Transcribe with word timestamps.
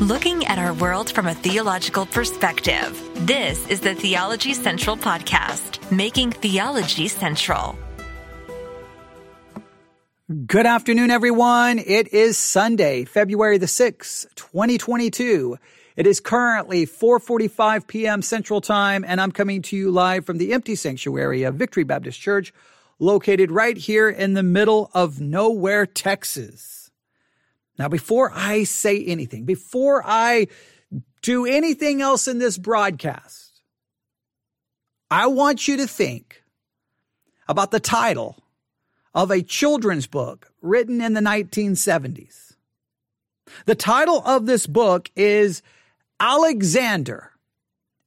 looking 0.00 0.46
at 0.46 0.58
our 0.58 0.72
world 0.72 1.12
from 1.12 1.26
a 1.26 1.34
theological 1.34 2.06
perspective. 2.06 2.98
This 3.26 3.66
is 3.68 3.80
the 3.80 3.94
Theology 3.94 4.54
Central 4.54 4.96
Podcast, 4.96 5.92
making 5.92 6.32
theology 6.32 7.06
central. 7.06 7.78
Good 10.46 10.64
afternoon, 10.64 11.10
everyone. 11.10 11.78
It 11.78 12.14
is 12.14 12.38
Sunday, 12.38 13.04
February 13.04 13.58
the 13.58 13.66
6th, 13.66 14.34
2022. 14.36 15.58
It 15.96 16.06
is 16.06 16.18
currently 16.18 16.86
4:45 16.86 17.86
p.m. 17.86 18.22
Central 18.22 18.62
Time 18.62 19.04
and 19.06 19.20
I'm 19.20 19.32
coming 19.32 19.60
to 19.62 19.76
you 19.76 19.90
live 19.90 20.24
from 20.24 20.38
the 20.38 20.54
empty 20.54 20.76
sanctuary 20.76 21.42
of 21.42 21.56
Victory 21.56 21.84
Baptist 21.84 22.18
Church 22.18 22.54
located 22.98 23.50
right 23.50 23.76
here 23.76 24.08
in 24.08 24.32
the 24.32 24.42
middle 24.42 24.90
of 24.94 25.20
nowhere, 25.20 25.84
Texas. 25.84 26.79
Now, 27.80 27.88
before 27.88 28.30
I 28.34 28.64
say 28.64 29.02
anything, 29.02 29.46
before 29.46 30.02
I 30.04 30.48
do 31.22 31.46
anything 31.46 32.02
else 32.02 32.28
in 32.28 32.38
this 32.38 32.58
broadcast, 32.58 33.62
I 35.10 35.28
want 35.28 35.66
you 35.66 35.78
to 35.78 35.86
think 35.86 36.42
about 37.48 37.70
the 37.70 37.80
title 37.80 38.36
of 39.14 39.30
a 39.30 39.40
children's 39.40 40.06
book 40.06 40.52
written 40.60 41.00
in 41.00 41.14
the 41.14 41.22
1970s. 41.22 42.52
The 43.64 43.74
title 43.74 44.22
of 44.26 44.44
this 44.44 44.66
book 44.66 45.10
is 45.16 45.62
Alexander 46.20 47.32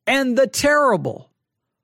and 0.05 0.37
the 0.37 0.45
Terrible, 0.45 1.31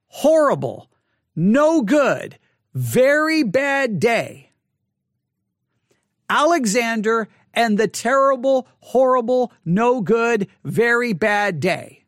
Horrible, 0.06 0.88
No 1.34 1.82
Good, 1.82 2.38
Very 2.72 3.42
Bad 3.42 3.98
Day. 3.98 4.50
Alexander 6.28 7.28
and 7.54 7.78
the 7.78 7.88
Terrible, 7.88 8.68
Horrible, 8.80 9.52
No 9.64 10.00
Good, 10.00 10.48
Very 10.64 11.12
Bad 11.12 11.60
Day. 11.60 12.04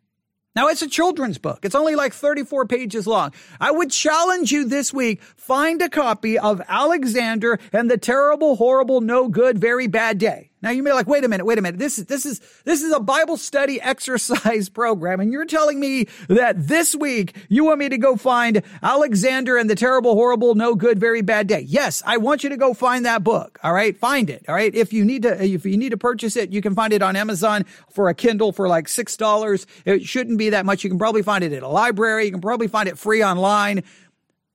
Now 0.54 0.68
it's 0.68 0.82
a 0.82 0.88
children's 0.88 1.38
book. 1.38 1.60
It's 1.64 1.74
only 1.74 1.96
like 1.96 2.12
34 2.12 2.66
pages 2.66 3.06
long. 3.06 3.32
I 3.60 3.70
would 3.70 3.90
challenge 3.90 4.52
you 4.52 4.66
this 4.66 4.92
week, 4.92 5.22
find 5.22 5.80
a 5.80 5.88
copy 5.88 6.38
of 6.38 6.60
Alexander 6.68 7.58
and 7.72 7.90
the 7.90 7.96
terrible, 7.96 8.56
horrible, 8.56 9.00
no 9.00 9.28
good, 9.28 9.58
very 9.58 9.86
bad 9.86 10.18
day. 10.18 10.51
Now 10.62 10.70
you 10.70 10.82
may 10.82 10.90
be 10.90 10.94
like, 10.94 11.08
wait 11.08 11.24
a 11.24 11.28
minute, 11.28 11.44
wait 11.44 11.58
a 11.58 11.62
minute. 11.62 11.78
This 11.78 11.98
is, 11.98 12.06
this 12.06 12.24
is, 12.24 12.40
this 12.64 12.82
is 12.82 12.92
a 12.92 13.00
Bible 13.00 13.36
study 13.36 13.80
exercise 13.82 14.68
program. 14.68 15.20
And 15.20 15.32
you're 15.32 15.44
telling 15.44 15.80
me 15.80 16.06
that 16.28 16.68
this 16.68 16.94
week 16.94 17.36
you 17.48 17.64
want 17.64 17.80
me 17.80 17.88
to 17.88 17.98
go 17.98 18.16
find 18.16 18.62
Alexander 18.82 19.56
and 19.56 19.68
the 19.68 19.74
terrible, 19.74 20.14
horrible, 20.14 20.54
no 20.54 20.74
good, 20.74 20.98
very 20.98 21.22
bad 21.22 21.46
day. 21.46 21.60
Yes, 21.60 22.02
I 22.06 22.18
want 22.18 22.44
you 22.44 22.50
to 22.50 22.56
go 22.56 22.74
find 22.74 23.04
that 23.04 23.24
book. 23.24 23.58
All 23.62 23.72
right. 23.72 23.96
Find 23.96 24.30
it. 24.30 24.44
All 24.48 24.54
right. 24.54 24.74
If 24.74 24.92
you 24.92 25.04
need 25.04 25.22
to, 25.22 25.42
if 25.42 25.66
you 25.66 25.76
need 25.76 25.90
to 25.90 25.96
purchase 25.96 26.36
it, 26.36 26.52
you 26.52 26.62
can 26.62 26.74
find 26.74 26.92
it 26.92 27.02
on 27.02 27.16
Amazon 27.16 27.64
for 27.90 28.08
a 28.08 28.14
Kindle 28.14 28.52
for 28.52 28.68
like 28.68 28.86
$6. 28.86 29.66
It 29.84 30.04
shouldn't 30.04 30.38
be 30.38 30.50
that 30.50 30.64
much. 30.64 30.84
You 30.84 30.90
can 30.90 30.98
probably 30.98 31.22
find 31.22 31.42
it 31.42 31.52
at 31.52 31.62
a 31.62 31.68
library. 31.68 32.26
You 32.26 32.30
can 32.30 32.40
probably 32.40 32.68
find 32.68 32.88
it 32.88 32.98
free 32.98 33.24
online. 33.24 33.82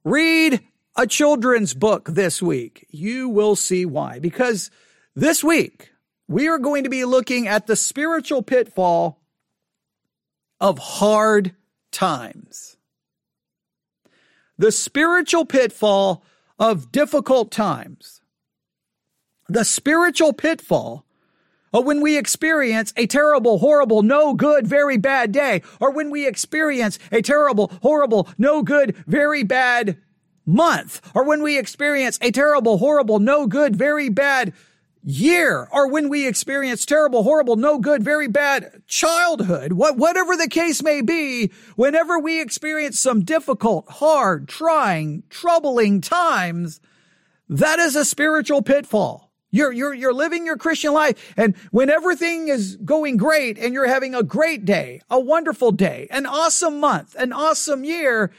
Read 0.04 0.62
a 0.96 1.06
children's 1.06 1.74
book 1.74 2.10
this 2.10 2.42
week. 2.42 2.88
You 2.90 3.30
will 3.30 3.56
see 3.56 3.86
why. 3.86 4.20
Because 4.20 4.72
this 5.16 5.44
week, 5.44 5.92
we 6.28 6.48
are 6.48 6.58
going 6.58 6.84
to 6.84 6.90
be 6.90 7.06
looking 7.06 7.48
at 7.48 7.68
the 7.68 7.76
spiritual 7.76 8.42
pitfall 8.42 9.22
of 10.60 10.78
hard 10.80 11.56
times. 11.92 12.78
The 14.58 14.72
spiritual 14.72 15.46
pitfall 15.46 16.24
of 16.60 16.92
difficult 16.92 17.52
times. 17.52 18.22
The 19.48 19.64
spiritual 19.64 20.34
pitfall 20.34 21.06
of 21.72 21.86
when 21.86 22.02
we 22.02 22.18
experience 22.18 22.94
a 22.98 23.08
terrible, 23.08 23.60
horrible, 23.60 24.02
no 24.02 24.34
good, 24.34 24.68
very 24.68 24.98
bad 24.98 25.32
day, 25.32 25.62
or 25.80 25.92
when 25.92 26.10
we 26.10 26.28
experience 26.28 26.98
a 27.12 27.22
terrible, 27.22 27.72
horrible, 27.82 28.28
no 28.38 28.64
good, 28.64 28.96
very 29.06 29.44
bad 29.44 29.98
month, 30.46 31.02
or 31.14 31.24
when 31.24 31.44
we 31.44 31.58
experience 31.58 32.18
a 32.22 32.32
terrible, 32.32 32.78
horrible, 32.78 33.20
no 33.20 33.46
good, 33.46 33.76
very 33.76 34.10
bad 34.10 34.54
year 35.08 35.70
or 35.72 35.88
when 35.88 36.10
we 36.10 36.28
experience 36.28 36.86
terrible, 36.86 37.24
horrible, 37.24 37.56
no 37.56 37.80
good, 37.80 38.04
very 38.04 38.28
bad 38.28 38.82
childhood, 38.88 39.72
what, 39.72 39.96
whatever 39.96 40.36
the 40.36 40.50
case 40.50 40.84
may 40.84 41.02
be, 41.02 41.50
whenever 41.78 42.20
we 42.20 42.42
experience 42.42 43.00
some 43.00 43.24
difficult, 43.24 43.90
hard, 43.90 44.50
trying, 44.50 45.24
troubling 45.30 46.02
times, 46.02 46.82
that 47.48 47.80
is 47.80 47.96
a 47.96 48.04
spiritual 48.04 48.62
pitfall. 48.62 49.32
You're, 49.50 49.72
you're, 49.72 49.94
you're 49.94 50.14
living 50.14 50.46
your 50.46 50.58
Christian 50.58 50.92
life. 50.92 51.34
And 51.38 51.56
when 51.72 51.90
everything 51.90 52.50
is 52.50 52.76
going 52.76 53.16
great 53.16 53.58
and 53.58 53.74
you're 53.74 53.88
having 53.88 54.14
a 54.14 54.24
great 54.24 54.66
day, 54.66 55.00
a 55.10 55.22
wonderful 55.22 55.72
day, 55.72 56.08
an 56.12 56.26
awesome 56.26 56.82
month, 56.82 57.16
an 57.18 57.32
awesome 57.32 57.86
year, 57.86 58.30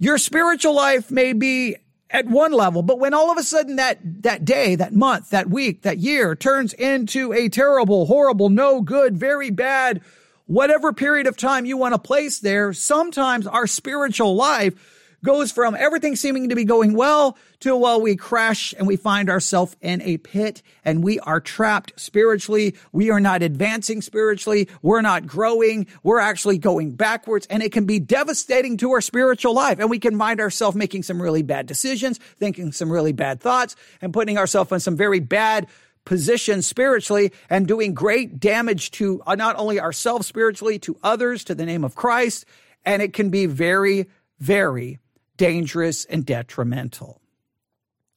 your 0.00 0.18
spiritual 0.18 0.74
life 0.74 1.12
may 1.12 1.32
be 1.32 1.76
at 2.10 2.26
one 2.26 2.52
level, 2.52 2.82
but 2.82 2.98
when 2.98 3.12
all 3.12 3.30
of 3.30 3.36
a 3.36 3.42
sudden 3.42 3.76
that, 3.76 3.98
that 4.22 4.44
day, 4.44 4.74
that 4.74 4.94
month, 4.94 5.30
that 5.30 5.50
week, 5.50 5.82
that 5.82 5.98
year 5.98 6.34
turns 6.34 6.72
into 6.72 7.32
a 7.32 7.48
terrible, 7.48 8.06
horrible, 8.06 8.48
no 8.48 8.80
good, 8.80 9.16
very 9.16 9.50
bad, 9.50 10.00
whatever 10.46 10.92
period 10.92 11.26
of 11.26 11.36
time 11.36 11.66
you 11.66 11.76
want 11.76 11.94
to 11.94 11.98
place 11.98 12.38
there, 12.38 12.72
sometimes 12.72 13.46
our 13.46 13.66
spiritual 13.66 14.34
life 14.34 14.97
goes 15.24 15.50
from 15.50 15.74
everything 15.74 16.16
seeming 16.16 16.48
to 16.48 16.54
be 16.54 16.64
going 16.64 16.94
well 16.94 17.36
to 17.60 17.76
well, 17.76 18.00
we 18.00 18.14
crash 18.14 18.72
and 18.78 18.86
we 18.86 18.96
find 18.96 19.28
ourselves 19.28 19.76
in 19.80 20.00
a 20.02 20.16
pit 20.18 20.62
and 20.84 21.02
we 21.02 21.18
are 21.20 21.40
trapped 21.40 21.92
spiritually. 21.96 22.76
We 22.92 23.10
are 23.10 23.20
not 23.20 23.42
advancing 23.42 24.00
spiritually. 24.00 24.68
We're 24.80 25.02
not 25.02 25.26
growing. 25.26 25.88
We're 26.02 26.20
actually 26.20 26.58
going 26.58 26.92
backwards 26.92 27.46
and 27.50 27.62
it 27.62 27.72
can 27.72 27.84
be 27.84 27.98
devastating 27.98 28.76
to 28.78 28.92
our 28.92 29.00
spiritual 29.00 29.54
life. 29.54 29.80
And 29.80 29.90
we 29.90 29.98
can 29.98 30.16
find 30.16 30.40
ourselves 30.40 30.76
making 30.76 31.02
some 31.02 31.20
really 31.20 31.42
bad 31.42 31.66
decisions, 31.66 32.18
thinking 32.36 32.70
some 32.70 32.90
really 32.90 33.12
bad 33.12 33.40
thoughts 33.40 33.74
and 34.00 34.12
putting 34.12 34.38
ourselves 34.38 34.70
in 34.70 34.80
some 34.80 34.96
very 34.96 35.20
bad 35.20 35.66
position 36.04 36.62
spiritually 36.62 37.32
and 37.50 37.66
doing 37.66 37.92
great 37.92 38.40
damage 38.40 38.92
to 38.92 39.22
not 39.36 39.56
only 39.56 39.78
ourselves 39.78 40.26
spiritually, 40.26 40.78
to 40.78 40.96
others, 41.02 41.44
to 41.44 41.54
the 41.54 41.66
name 41.66 41.84
of 41.84 41.94
Christ. 41.94 42.46
And 42.86 43.02
it 43.02 43.12
can 43.12 43.28
be 43.28 43.46
very, 43.46 44.08
very 44.38 45.00
dangerous 45.38 46.04
and 46.04 46.26
detrimental. 46.26 47.22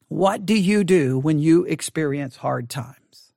What 0.10 0.46
do 0.46 0.54
you 0.54 0.84
do 0.84 1.18
when 1.18 1.40
you 1.40 1.64
experience 1.64 2.36
hard 2.36 2.70
times? 2.70 3.32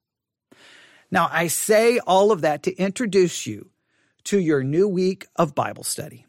Now, 1.13 1.29
I 1.31 1.47
say 1.47 2.01
all 2.01 2.33
of 2.33 2.41
that 2.41 2.65
to 2.65 2.75
introduce 2.75 3.47
you 3.47 3.71
to 4.25 4.41
your 4.41 4.65
new 4.65 4.89
week 4.89 5.29
of 5.37 5.55
Bible 5.55 5.85
study. 5.85 6.27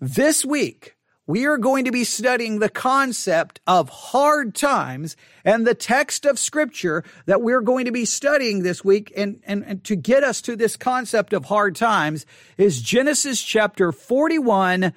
This 0.00 0.44
week, 0.44 0.96
we 1.26 1.46
are 1.46 1.58
going 1.58 1.84
to 1.84 1.92
be 1.92 2.04
studying 2.04 2.58
the 2.58 2.68
concept 2.68 3.60
of 3.66 3.88
hard 3.88 4.54
times 4.54 5.16
and 5.44 5.66
the 5.66 5.74
text 5.74 6.24
of 6.24 6.38
scripture 6.38 7.04
that 7.26 7.42
we're 7.42 7.60
going 7.60 7.84
to 7.84 7.92
be 7.92 8.04
studying 8.04 8.62
this 8.62 8.84
week 8.84 9.12
and, 9.16 9.40
and, 9.44 9.64
and 9.64 9.84
to 9.84 9.94
get 9.94 10.24
us 10.24 10.40
to 10.42 10.56
this 10.56 10.76
concept 10.76 11.32
of 11.32 11.44
hard 11.44 11.76
times 11.76 12.26
is 12.56 12.82
Genesis 12.82 13.42
chapter 13.42 13.92
41 13.92 14.92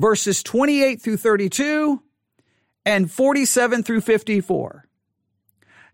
verses 0.00 0.42
28 0.42 1.00
through 1.00 1.16
32 1.18 2.02
and 2.84 3.10
47 3.10 3.82
through 3.82 4.00
54. 4.00 4.86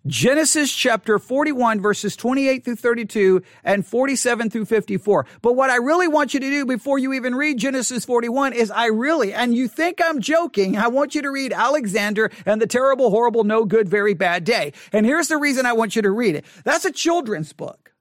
Genesis 0.07 0.73
chapter 0.73 1.19
41 1.19 1.81
verses 1.81 2.15
28 2.15 2.65
through 2.65 2.77
32 2.77 3.43
and 3.65 3.85
47 3.85 4.51
through 4.51 4.65
54. 4.65 5.27
But 5.43 5.55
what 5.55 5.69
I 5.69 5.77
really 5.77 6.07
want 6.07 6.33
you 6.33 6.39
to 6.39 6.49
do 6.49 6.65
before 6.65 7.01
you 7.01 7.13
even 7.13 7.35
read 7.35 7.59
Genesis 7.59 8.05
41 8.05 8.53
is 8.53 8.71
I 8.71 8.87
really, 8.87 9.35
and 9.35 9.53
you 9.53 9.67
think 9.67 10.01
I'm 10.01 10.21
joking, 10.21 10.79
I 10.79 10.87
want 10.87 11.17
you 11.17 11.23
to 11.23 11.31
read 11.31 11.53
Alexander 11.53 12.31
and 12.45 12.63
the 12.63 12.69
terrible, 12.69 13.11
horrible, 13.11 13.43
no 13.43 13.65
good, 13.65 13.89
very 13.89 14.15
bad 14.15 14.45
day. 14.45 14.73
And 14.93 15.05
here's 15.05 15.27
the 15.27 15.39
reason 15.39 15.67
I 15.67 15.73
want 15.73 15.97
you 15.97 16.03
to 16.03 16.11
read 16.11 16.37
it. 16.37 16.45
That's 16.63 16.85
a 16.85 16.93
children's 16.93 17.53
book. 17.53 17.93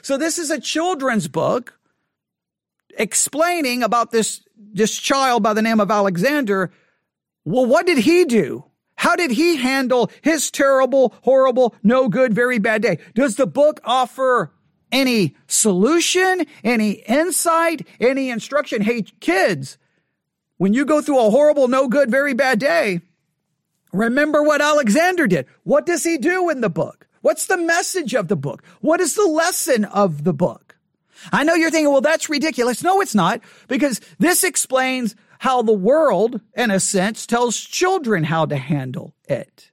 So 0.00 0.16
this 0.16 0.38
is 0.38 0.50
a 0.50 0.60
children's 0.60 1.28
book 1.28 1.78
explaining 2.96 3.82
about 3.82 4.12
this, 4.12 4.42
this 4.72 4.96
child 4.98 5.42
by 5.42 5.54
the 5.54 5.62
name 5.62 5.80
of 5.80 5.90
Alexander. 5.90 6.72
Well, 7.44 7.66
what 7.66 7.86
did 7.86 7.98
he 7.98 8.24
do? 8.24 8.64
How 8.96 9.16
did 9.16 9.30
he 9.30 9.56
handle 9.56 10.10
his 10.20 10.50
terrible, 10.50 11.14
horrible, 11.22 11.74
no 11.82 12.08
good, 12.08 12.34
very 12.34 12.58
bad 12.58 12.82
day? 12.82 12.98
Does 13.14 13.36
the 13.36 13.46
book 13.46 13.80
offer 13.82 14.52
any 14.92 15.36
solution, 15.46 16.44
any 16.62 16.90
insight, 16.90 17.86
any 17.98 18.28
instruction? 18.28 18.82
Hey, 18.82 19.02
kids, 19.20 19.78
when 20.58 20.74
you 20.74 20.84
go 20.84 21.00
through 21.00 21.26
a 21.26 21.30
horrible, 21.30 21.66
no 21.66 21.88
good, 21.88 22.10
very 22.10 22.34
bad 22.34 22.58
day, 22.58 23.00
remember 23.92 24.42
what 24.42 24.60
Alexander 24.60 25.26
did. 25.26 25.46
What 25.62 25.86
does 25.86 26.04
he 26.04 26.18
do 26.18 26.50
in 26.50 26.60
the 26.60 26.68
book? 26.68 27.08
What's 27.22 27.46
the 27.46 27.56
message 27.56 28.14
of 28.14 28.28
the 28.28 28.36
book? 28.36 28.62
What 28.82 29.00
is 29.00 29.14
the 29.14 29.26
lesson 29.26 29.86
of 29.86 30.24
the 30.24 30.34
book? 30.34 30.69
I 31.32 31.44
know 31.44 31.54
you're 31.54 31.70
thinking, 31.70 31.92
well, 31.92 32.00
that's 32.00 32.28
ridiculous. 32.28 32.82
No, 32.82 33.00
it's 33.00 33.14
not, 33.14 33.40
because 33.68 34.00
this 34.18 34.44
explains 34.44 35.14
how 35.38 35.62
the 35.62 35.72
world, 35.72 36.40
in 36.54 36.70
a 36.70 36.80
sense, 36.80 37.26
tells 37.26 37.58
children 37.58 38.24
how 38.24 38.46
to 38.46 38.56
handle 38.56 39.14
it. 39.28 39.70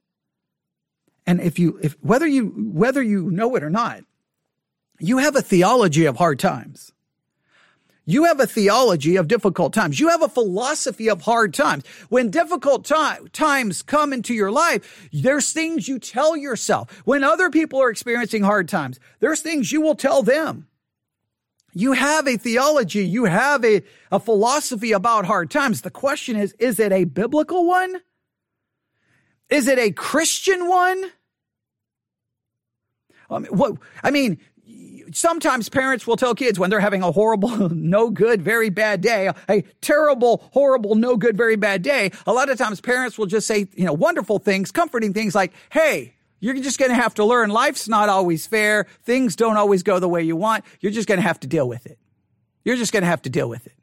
And 1.26 1.42
if 1.42 1.60
you, 1.60 1.78
if 1.82 1.98
whether 2.02 2.26
you, 2.26 2.72
whether 2.74 3.02
you 3.02 3.30
know 3.32 3.56
it 3.56 3.64
or 3.64 3.70
not, 3.70 4.04
You 5.00 5.20
have 5.20 5.36
a 5.36 5.42
theology 5.42 6.06
of 6.06 6.18
hard 6.18 6.40
times. 6.40 6.92
You 8.06 8.24
have 8.24 8.40
a 8.40 8.48
theology 8.48 9.18
of 9.18 9.28
difficult 9.28 9.74
times. 9.74 10.00
You 10.00 10.08
have 10.08 10.22
a 10.22 10.30
philosophy 10.30 11.10
of 11.10 11.22
hard 11.22 11.54
times. 11.54 11.84
When 12.08 12.32
difficult 12.32 12.86
time, 12.86 13.28
times 13.34 13.82
come 13.82 14.14
into 14.14 14.34
your 14.34 14.50
life, 14.50 15.10
there's 15.12 15.52
things 15.52 15.90
you 15.90 16.00
tell 16.00 16.38
yourself. 16.38 17.02
When 17.04 17.24
other 17.24 17.50
people 17.50 17.82
are 17.82 17.90
experiencing 17.90 18.44
hard 18.44 18.70
times, 18.70 18.98
there's 19.20 19.42
things 19.42 19.74
you 19.74 19.82
will 19.82 19.96
tell 19.96 20.24
them. 20.24 20.68
You 21.78 21.92
have 21.92 22.28
a 22.28 22.38
theology. 22.38 23.06
You 23.06 23.26
have 23.26 23.64
a, 23.64 23.84
a 24.12 24.20
philosophy 24.20 24.94
about 24.94 25.26
hard 25.26 25.52
times. 25.52 25.82
The 25.82 25.92
question 25.92 26.36
is, 26.36 26.54
is 26.54 26.80
it 26.80 26.92
a 26.92 27.04
biblical 27.04 27.68
one? 27.68 28.02
Is 29.50 29.68
it 29.68 29.78
a 29.78 29.92
Christian 29.92 30.68
one? 30.68 31.12
I 33.30 33.40
mean, 33.40 33.52
what, 33.52 33.78
I 34.04 34.10
mean, 34.10 34.40
sometimes 35.12 35.70
parents 35.70 36.08
will 36.08 36.18
tell 36.18 36.34
kids 36.34 36.58
when 36.58 36.72
they're 36.72 36.80
having 36.80 37.04
a 37.04 37.12
horrible, 37.12 37.70
no 37.70 38.10
good, 38.10 38.42
very 38.42 38.72
bad 38.72 39.02
day, 39.02 39.30
a 39.48 39.62
terrible, 39.80 40.50
horrible, 40.54 40.96
no 40.96 41.16
good, 41.16 41.38
very 41.38 41.58
bad 41.58 41.84
day. 41.84 42.12
A 42.26 42.34
lot 42.34 42.50
of 42.50 42.58
times 42.58 42.82
parents 42.82 43.20
will 43.20 43.28
just 43.28 43.46
say, 43.46 43.68
you 43.76 43.86
know, 43.86 43.94
wonderful 43.94 44.40
things, 44.40 44.72
comforting 44.72 45.14
things 45.14 45.36
like, 45.36 45.54
Hey, 45.72 46.16
you're 46.40 46.56
just 46.56 46.80
going 46.80 46.92
to 46.92 46.96
have 46.96 47.16
to 47.16 47.26
learn 47.26 47.50
life's 47.50 47.88
not 47.88 48.10
always 48.10 48.46
fair. 48.46 48.88
Things 49.04 49.36
don't 49.36 49.58
always 49.58 49.84
go 49.84 50.00
the 50.00 50.10
way 50.10 50.24
you 50.24 50.36
want. 50.36 50.66
You're 50.80 50.92
just 50.92 51.08
going 51.08 51.20
to 51.20 51.28
have 51.28 51.40
to 51.42 51.48
deal 51.48 51.68
with 51.68 51.86
it. 51.86 51.98
You're 52.64 52.76
just 52.76 52.92
going 52.92 53.04
to 53.04 53.10
have 53.10 53.22
to 53.24 53.30
deal 53.30 53.50
with 53.50 53.66
it. 53.66 53.74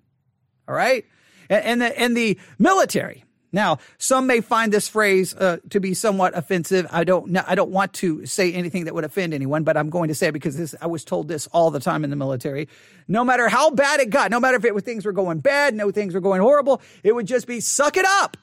All 0.69 0.75
right. 0.75 1.05
And, 1.51 1.81
the, 1.81 1.99
and 1.99 2.17
the 2.17 2.39
military, 2.59 3.25
now, 3.55 3.79
some 3.99 4.27
may 4.27 4.41
find 4.41 4.73
this 4.73 4.89
phrase 4.89 5.33
uh, 5.33 5.59
to 5.71 5.79
be 5.79 5.95
somewhat 5.95 6.37
offensive. 6.37 6.89
I 6.91 7.05
don't. 7.05 7.37
I 7.37 7.55
don't 7.55 7.71
want 7.71 7.93
to 7.95 8.27
say 8.27 8.53
anything 8.53 8.87
that 8.87 8.95
would 8.97 9.05
offend 9.05 9.33
anyone, 9.33 9.63
but 9.63 9.77
I'm 9.77 9.91
going 9.91 10.09
to 10.09 10.15
say 10.15 10.27
it 10.27 10.33
because 10.33 10.57
this, 10.57 10.75
I 10.81 10.89
was 10.89 11.05
told 11.05 11.29
this 11.29 11.47
all 11.53 11.71
the 11.71 11.79
time 11.79 12.03
in 12.03 12.11
the 12.11 12.17
military. 12.17 12.69
No 13.07 13.23
matter 13.23 13.49
how 13.49 13.71
bad 13.71 14.01
it 14.01 14.11
got, 14.11 14.33
no 14.33 14.41
matter 14.41 14.57
if 14.57 14.65
it 14.65 14.75
things 14.85 15.07
were 15.07 15.13
going 15.13 15.39
bad, 15.39 15.73
no 15.73 15.93
things 15.93 16.15
were 16.15 16.21
going 16.21 16.41
horrible, 16.41 16.83
it 17.05 17.15
would 17.15 17.27
just 17.27 17.47
be 17.47 17.61
suck 17.61 17.97
it 17.97 18.05
up, 18.05 18.37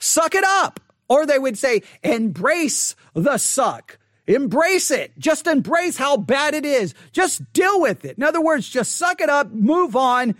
suck 0.00 0.34
it 0.34 0.42
up, 0.42 0.80
or 1.14 1.26
they 1.26 1.38
would 1.38 1.56
say 1.56 1.82
embrace 2.02 2.96
the 3.14 3.38
suck. 3.38 3.98
Embrace 4.26 4.90
it. 4.90 5.16
Just 5.16 5.46
embrace 5.46 5.96
how 5.96 6.16
bad 6.16 6.54
it 6.54 6.64
is. 6.64 6.92
Just 7.12 7.52
deal 7.52 7.80
with 7.80 8.04
it. 8.04 8.16
In 8.16 8.24
other 8.24 8.40
words, 8.40 8.68
just 8.68 8.96
suck 8.96 9.20
it 9.20 9.28
up, 9.28 9.52
move 9.52 9.94
on, 9.94 10.34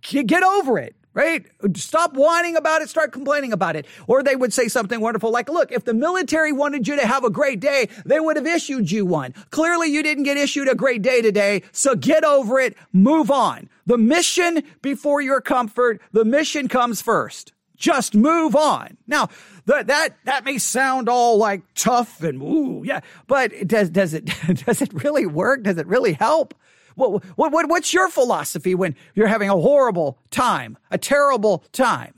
get 0.00 0.44
over 0.44 0.78
it 0.78 0.94
right? 1.14 1.44
Stop 1.74 2.14
whining 2.14 2.56
about 2.56 2.80
it, 2.80 2.88
start 2.88 3.12
complaining 3.12 3.52
about 3.52 3.76
it. 3.76 3.84
Or 4.06 4.22
they 4.22 4.34
would 4.34 4.50
say 4.50 4.66
something 4.68 4.98
wonderful 4.98 5.30
like, 5.30 5.50
look, 5.50 5.70
if 5.70 5.84
the 5.84 5.92
military 5.92 6.52
wanted 6.52 6.88
you 6.88 6.96
to 6.96 7.06
have 7.06 7.22
a 7.22 7.28
great 7.28 7.60
day, 7.60 7.90
they 8.06 8.18
would 8.18 8.36
have 8.36 8.46
issued 8.46 8.90
you 8.90 9.04
one. 9.04 9.34
Clearly 9.50 9.88
you 9.88 10.02
didn't 10.02 10.24
get 10.24 10.38
issued 10.38 10.68
a 10.68 10.74
great 10.74 11.02
day 11.02 11.20
today, 11.20 11.64
so 11.70 11.94
get 11.94 12.24
over 12.24 12.58
it, 12.58 12.76
move 12.94 13.30
on. 13.30 13.68
The 13.84 13.98
mission 13.98 14.62
before 14.80 15.20
your 15.20 15.42
comfort, 15.42 16.00
the 16.12 16.24
mission 16.24 16.66
comes 16.66 17.02
first. 17.02 17.51
Just 17.82 18.14
move 18.14 18.54
on. 18.54 18.96
Now, 19.08 19.28
that 19.66 19.88
that 19.88 20.16
that 20.22 20.44
may 20.44 20.58
sound 20.58 21.08
all 21.08 21.36
like 21.36 21.62
tough 21.74 22.22
and 22.22 22.40
ooh, 22.40 22.82
yeah, 22.84 23.00
but 23.26 23.66
does 23.66 23.90
does 23.90 24.14
it 24.14 24.26
does 24.64 24.80
it 24.80 24.92
really 25.02 25.26
work? 25.26 25.64
Does 25.64 25.78
it 25.78 25.88
really 25.88 26.12
help? 26.12 26.54
What, 26.94 27.24
what, 27.36 27.50
what, 27.50 27.68
what's 27.68 27.92
your 27.92 28.08
philosophy 28.08 28.74
when 28.76 28.94
you're 29.14 29.26
having 29.26 29.48
a 29.48 29.56
horrible 29.56 30.18
time, 30.30 30.78
a 30.92 30.98
terrible 30.98 31.64
time? 31.72 32.14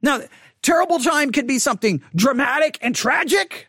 Now, 0.00 0.20
terrible 0.62 1.00
time 1.00 1.32
could 1.32 1.48
be 1.48 1.58
something 1.58 2.00
dramatic 2.14 2.78
and 2.80 2.94
tragic, 2.94 3.68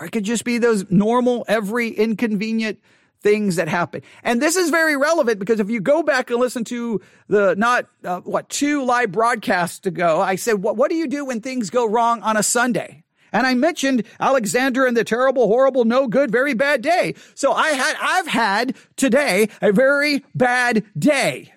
or 0.00 0.06
it 0.06 0.10
could 0.10 0.24
just 0.24 0.44
be 0.44 0.58
those 0.58 0.90
normal, 0.90 1.44
every 1.46 1.90
inconvenient 1.90 2.80
things 3.20 3.56
that 3.56 3.68
happen. 3.68 4.02
And 4.22 4.40
this 4.40 4.56
is 4.56 4.70
very 4.70 4.96
relevant 4.96 5.38
because 5.38 5.60
if 5.60 5.70
you 5.70 5.80
go 5.80 6.02
back 6.02 6.30
and 6.30 6.38
listen 6.38 6.64
to 6.64 7.00
the 7.28 7.54
not 7.56 7.86
uh, 8.04 8.20
what 8.20 8.48
two 8.48 8.84
live 8.84 9.12
broadcasts 9.12 9.86
ago, 9.86 10.20
I 10.20 10.36
said, 10.36 10.62
what, 10.62 10.76
what 10.76 10.90
do 10.90 10.96
you 10.96 11.08
do 11.08 11.24
when 11.24 11.40
things 11.40 11.70
go 11.70 11.86
wrong 11.86 12.22
on 12.22 12.36
a 12.36 12.42
Sunday? 12.42 13.04
And 13.32 13.46
I 13.46 13.54
mentioned 13.54 14.04
Alexander 14.20 14.86
and 14.86 14.96
the 14.96 15.04
terrible, 15.04 15.48
horrible, 15.48 15.84
no 15.84 16.06
good, 16.06 16.30
very 16.30 16.54
bad 16.54 16.80
day. 16.80 17.14
So 17.34 17.52
I 17.52 17.70
had, 17.70 17.96
I've 18.00 18.26
had 18.26 18.76
today 18.96 19.48
a 19.60 19.72
very 19.72 20.24
bad 20.34 20.84
day. 20.98 21.52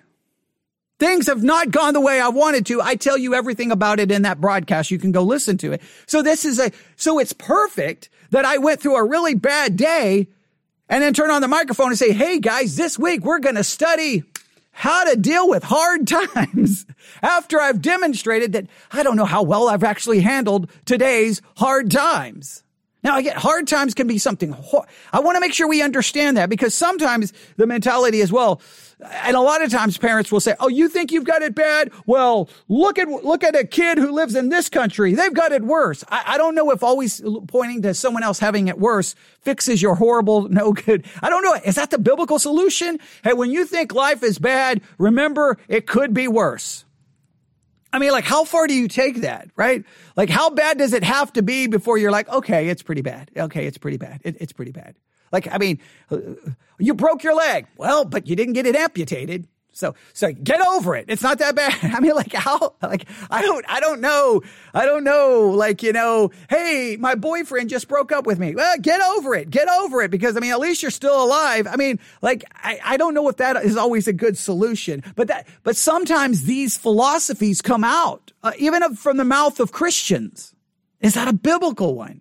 Things 0.98 1.26
have 1.26 1.42
not 1.42 1.70
gone 1.70 1.94
the 1.94 2.00
way 2.00 2.20
I 2.20 2.28
wanted 2.28 2.66
to. 2.66 2.80
I 2.80 2.94
tell 2.94 3.18
you 3.18 3.34
everything 3.34 3.72
about 3.72 3.98
it 3.98 4.12
in 4.12 4.22
that 4.22 4.40
broadcast. 4.40 4.90
You 4.90 4.98
can 4.98 5.10
go 5.10 5.22
listen 5.22 5.58
to 5.58 5.72
it. 5.72 5.82
So 6.06 6.22
this 6.22 6.44
is 6.44 6.60
a, 6.60 6.70
so 6.96 7.18
it's 7.18 7.32
perfect 7.32 8.08
that 8.30 8.44
I 8.44 8.58
went 8.58 8.80
through 8.80 8.96
a 8.96 9.04
really 9.04 9.34
bad 9.34 9.76
day 9.76 10.28
and 10.92 11.02
then 11.02 11.14
turn 11.14 11.30
on 11.30 11.40
the 11.40 11.48
microphone 11.48 11.88
and 11.88 11.98
say, 11.98 12.12
Hey 12.12 12.38
guys, 12.38 12.76
this 12.76 12.98
week 12.98 13.24
we're 13.24 13.38
going 13.38 13.54
to 13.54 13.64
study 13.64 14.24
how 14.72 15.04
to 15.04 15.16
deal 15.16 15.48
with 15.48 15.64
hard 15.64 16.06
times 16.36 16.84
after 17.22 17.58
I've 17.58 17.80
demonstrated 17.80 18.52
that 18.52 18.66
I 18.92 19.02
don't 19.02 19.16
know 19.16 19.24
how 19.24 19.42
well 19.42 19.70
I've 19.70 19.84
actually 19.84 20.20
handled 20.20 20.70
today's 20.84 21.40
hard 21.56 21.90
times. 21.90 22.62
Now, 23.02 23.16
I 23.16 23.22
get 23.22 23.36
hard 23.36 23.66
times 23.66 23.94
can 23.94 24.06
be 24.06 24.18
something. 24.18 24.54
I 25.12 25.20
want 25.20 25.34
to 25.34 25.40
make 25.40 25.52
sure 25.52 25.66
we 25.66 25.82
understand 25.82 26.36
that 26.36 26.48
because 26.48 26.72
sometimes 26.72 27.32
the 27.56 27.66
mentality 27.66 28.20
is, 28.20 28.30
well, 28.30 28.60
and 29.10 29.36
a 29.36 29.40
lot 29.40 29.62
of 29.62 29.70
times 29.70 29.98
parents 29.98 30.30
will 30.30 30.40
say, 30.40 30.54
"Oh, 30.60 30.68
you 30.68 30.88
think 30.88 31.12
you've 31.12 31.24
got 31.24 31.42
it 31.42 31.54
bad? 31.54 31.90
Well, 32.06 32.48
look 32.68 32.98
at 32.98 33.08
look 33.08 33.44
at 33.44 33.56
a 33.56 33.64
kid 33.64 33.98
who 33.98 34.12
lives 34.12 34.34
in 34.34 34.48
this 34.48 34.68
country. 34.68 35.14
They've 35.14 35.34
got 35.34 35.52
it 35.52 35.62
worse." 35.62 36.04
I, 36.08 36.22
I 36.28 36.38
don't 36.38 36.54
know 36.54 36.70
if 36.70 36.82
always 36.82 37.22
pointing 37.48 37.82
to 37.82 37.94
someone 37.94 38.22
else 38.22 38.38
having 38.38 38.68
it 38.68 38.78
worse 38.78 39.14
fixes 39.40 39.82
your 39.82 39.96
horrible, 39.96 40.48
no 40.48 40.72
good. 40.72 41.04
I 41.20 41.30
don't 41.30 41.42
know. 41.42 41.54
Is 41.64 41.74
that 41.76 41.90
the 41.90 41.98
biblical 41.98 42.38
solution? 42.38 42.98
Hey, 43.24 43.32
when 43.32 43.50
you 43.50 43.64
think 43.64 43.94
life 43.94 44.22
is 44.22 44.38
bad, 44.38 44.80
remember 44.98 45.58
it 45.68 45.86
could 45.86 46.14
be 46.14 46.28
worse. 46.28 46.84
I 47.92 47.98
mean, 47.98 48.10
like, 48.12 48.24
how 48.24 48.44
far 48.44 48.66
do 48.66 48.74
you 48.74 48.88
take 48.88 49.20
that, 49.20 49.50
right? 49.54 49.84
Like, 50.16 50.30
how 50.30 50.48
bad 50.48 50.78
does 50.78 50.94
it 50.94 51.04
have 51.04 51.30
to 51.34 51.42
be 51.42 51.66
before 51.66 51.98
you're 51.98 52.10
like, 52.10 52.28
okay, 52.30 52.68
it's 52.68 52.82
pretty 52.82 53.02
bad. 53.02 53.30
Okay, 53.36 53.66
it's 53.66 53.76
pretty 53.76 53.98
bad. 53.98 54.20
It, 54.24 54.36
it's 54.40 54.52
pretty 54.52 54.72
bad. 54.72 54.94
Like, 55.32 55.48
I 55.50 55.58
mean, 55.58 55.80
you 56.78 56.94
broke 56.94 57.22
your 57.22 57.34
leg. 57.34 57.66
Well, 57.76 58.04
but 58.04 58.26
you 58.26 58.36
didn't 58.36 58.52
get 58.52 58.66
it 58.66 58.76
amputated. 58.76 59.48
So, 59.74 59.94
so 60.12 60.32
get 60.32 60.60
over 60.60 60.94
it. 60.94 61.06
It's 61.08 61.22
not 61.22 61.38
that 61.38 61.54
bad. 61.54 61.76
I 61.94 62.00
mean, 62.00 62.14
like 62.14 62.32
how, 62.32 62.74
like, 62.82 63.06
I 63.30 63.42
don't, 63.42 63.64
I 63.68 63.80
don't 63.80 64.00
know. 64.00 64.42
I 64.74 64.84
don't 64.84 65.02
know. 65.02 65.50
Like, 65.50 65.82
you 65.82 65.92
know, 65.92 66.30
hey, 66.48 66.96
my 67.00 67.14
boyfriend 67.14 67.70
just 67.70 67.88
broke 67.88 68.12
up 68.12 68.26
with 68.26 68.38
me. 68.38 68.54
Well, 68.54 68.76
get 68.80 69.00
over 69.00 69.34
it. 69.34 69.50
Get 69.50 69.68
over 69.68 70.02
it 70.02 70.10
because 70.10 70.36
I 70.36 70.40
mean, 70.40 70.52
at 70.52 70.60
least 70.60 70.82
you're 70.82 70.90
still 70.90 71.24
alive. 71.24 71.66
I 71.66 71.76
mean, 71.76 71.98
like, 72.20 72.44
I, 72.54 72.78
I 72.84 72.96
don't 72.98 73.14
know 73.14 73.28
if 73.28 73.38
that 73.38 73.64
is 73.64 73.76
always 73.76 74.06
a 74.06 74.12
good 74.12 74.36
solution, 74.36 75.02
but 75.16 75.28
that, 75.28 75.46
but 75.62 75.76
sometimes 75.76 76.44
these 76.44 76.76
philosophies 76.76 77.62
come 77.62 77.84
out, 77.84 78.32
uh, 78.42 78.52
even 78.58 78.94
from 78.94 79.16
the 79.16 79.24
mouth 79.24 79.58
of 79.58 79.72
Christians. 79.72 80.54
Is 81.00 81.14
that 81.14 81.26
a 81.26 81.32
biblical 81.32 81.94
one? 81.96 82.20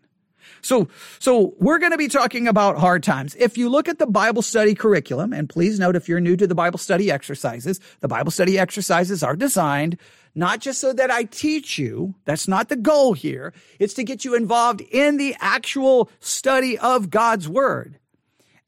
So, 0.62 0.88
so 1.20 1.54
we're 1.60 1.80
going 1.80 1.92
to 1.92 1.98
be 1.98 2.08
talking 2.08 2.48
about 2.48 2.78
hard 2.78 3.04
times. 3.04 3.36
If 3.36 3.58
you 3.58 3.70
look 3.70 3.90
at 3.90 4.00
the 4.00 4.08
Bible 4.08 4.42
study 4.42 4.76
curriculum, 4.76 5.34
and 5.34 5.50
please 5.50 5.80
note 5.80 5.96
if 5.96 6.08
you're 6.08 6.20
new 6.20 6.36
to 6.38 6.48
the 6.48 6.56
Bible 6.56 6.80
study 6.80 7.12
exercises, 7.12 7.80
the 8.00 8.08
Bible 8.08 8.32
study 8.32 8.58
exercises 8.58 9.24
are 9.24 9.36
designed 9.36 9.98
not 10.36 10.62
just 10.62 10.80
so 10.80 10.94
that 10.94 11.12
I 11.12 11.24
teach 11.24 11.78
you. 11.78 12.16
That's 12.26 12.48
not 12.48 12.70
the 12.70 12.76
goal 12.76 13.14
here. 13.14 13.54
It's 13.80 13.94
to 13.96 14.04
get 14.04 14.24
you 14.24 14.36
involved 14.36 14.82
in 14.82 15.18
the 15.18 15.36
actual 15.40 16.10
study 16.20 16.78
of 16.78 17.10
God's 17.10 17.50
word. 17.50 18.00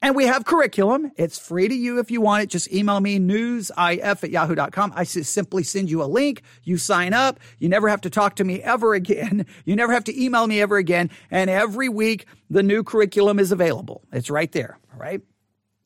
And 0.04 0.14
we 0.14 0.26
have 0.26 0.44
curriculum. 0.44 1.12
It's 1.16 1.38
free 1.38 1.66
to 1.66 1.74
you 1.74 1.98
if 1.98 2.10
you 2.10 2.20
want 2.20 2.42
it. 2.42 2.50
Just 2.50 2.70
email 2.70 3.00
me 3.00 3.18
newsif 3.18 4.22
at 4.22 4.30
yahoo.com. 4.30 4.92
I 4.94 5.04
simply 5.04 5.62
send 5.62 5.88
you 5.88 6.02
a 6.02 6.04
link. 6.04 6.42
You 6.62 6.76
sign 6.76 7.14
up. 7.14 7.40
You 7.58 7.70
never 7.70 7.88
have 7.88 8.02
to 8.02 8.10
talk 8.10 8.36
to 8.36 8.44
me 8.44 8.60
ever 8.60 8.92
again. 8.92 9.46
You 9.64 9.76
never 9.76 9.94
have 9.94 10.04
to 10.04 10.22
email 10.22 10.46
me 10.46 10.60
ever 10.60 10.76
again. 10.76 11.08
And 11.30 11.48
every 11.48 11.88
week 11.88 12.26
the 12.50 12.62
new 12.62 12.82
curriculum 12.82 13.38
is 13.38 13.50
available. 13.50 14.02
It's 14.12 14.28
right 14.28 14.52
there. 14.52 14.78
All 14.92 15.00
right. 15.00 15.22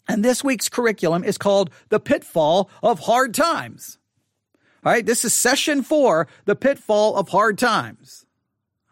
And 0.09 0.25
this 0.25 0.43
week's 0.43 0.69
curriculum 0.69 1.23
is 1.23 1.39
called 1.39 1.71
The 1.91 2.01
Pitfall 2.01 2.71
of 2.83 2.99
Hard 2.99 3.35
Times. 3.35 3.99
All 4.85 4.91
right. 4.91 5.07
This 5.07 5.25
is 5.25 5.33
session 5.33 5.83
four, 5.83 6.27
The 6.45 6.57
Pitfall 6.57 7.15
of 7.15 7.29
Hard 7.29 7.57
Times. 7.57 8.27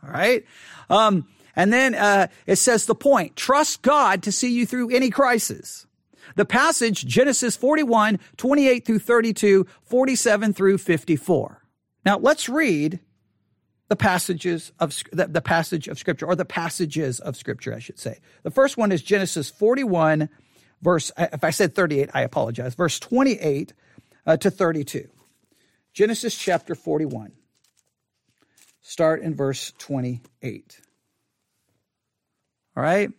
All 0.04 0.10
right. 0.10 0.44
Um, 0.88 1.26
and 1.56 1.72
then 1.72 1.94
uh, 1.94 2.28
it 2.46 2.56
says 2.56 2.86
the 2.86 2.94
point 2.94 3.34
trust 3.34 3.82
God 3.82 4.22
to 4.24 4.32
see 4.32 4.52
you 4.52 4.66
through 4.66 4.90
any 4.90 5.10
crisis. 5.10 5.86
The 6.34 6.44
passage, 6.44 7.06
Genesis 7.06 7.56
41, 7.56 8.18
28 8.36 8.84
through 8.84 8.98
32, 8.98 9.66
47 9.84 10.52
through 10.52 10.78
54. 10.78 11.62
Now 12.04 12.18
let's 12.18 12.48
read 12.48 13.00
the 13.88 13.96
passages 13.96 14.72
of 14.78 14.94
the, 15.12 15.26
the 15.28 15.40
passage 15.40 15.88
of 15.88 15.98
scripture, 15.98 16.26
or 16.26 16.34
the 16.34 16.44
passages 16.44 17.20
of 17.20 17.36
scripture, 17.36 17.74
I 17.74 17.78
should 17.78 17.98
say. 17.98 18.18
The 18.42 18.50
first 18.50 18.76
one 18.76 18.92
is 18.92 19.02
Genesis 19.02 19.48
41, 19.48 20.28
verse, 20.82 21.12
if 21.16 21.44
I 21.44 21.50
said 21.50 21.74
38, 21.74 22.10
I 22.12 22.22
apologize, 22.22 22.74
verse 22.74 22.98
28 22.98 23.72
uh, 24.26 24.36
to 24.38 24.50
32. 24.50 25.08
Genesis 25.92 26.36
chapter 26.36 26.74
41. 26.74 27.32
Start 28.82 29.22
in 29.22 29.34
verse 29.34 29.72
28. 29.78 30.80
All 32.76 32.82
right. 32.82 33.10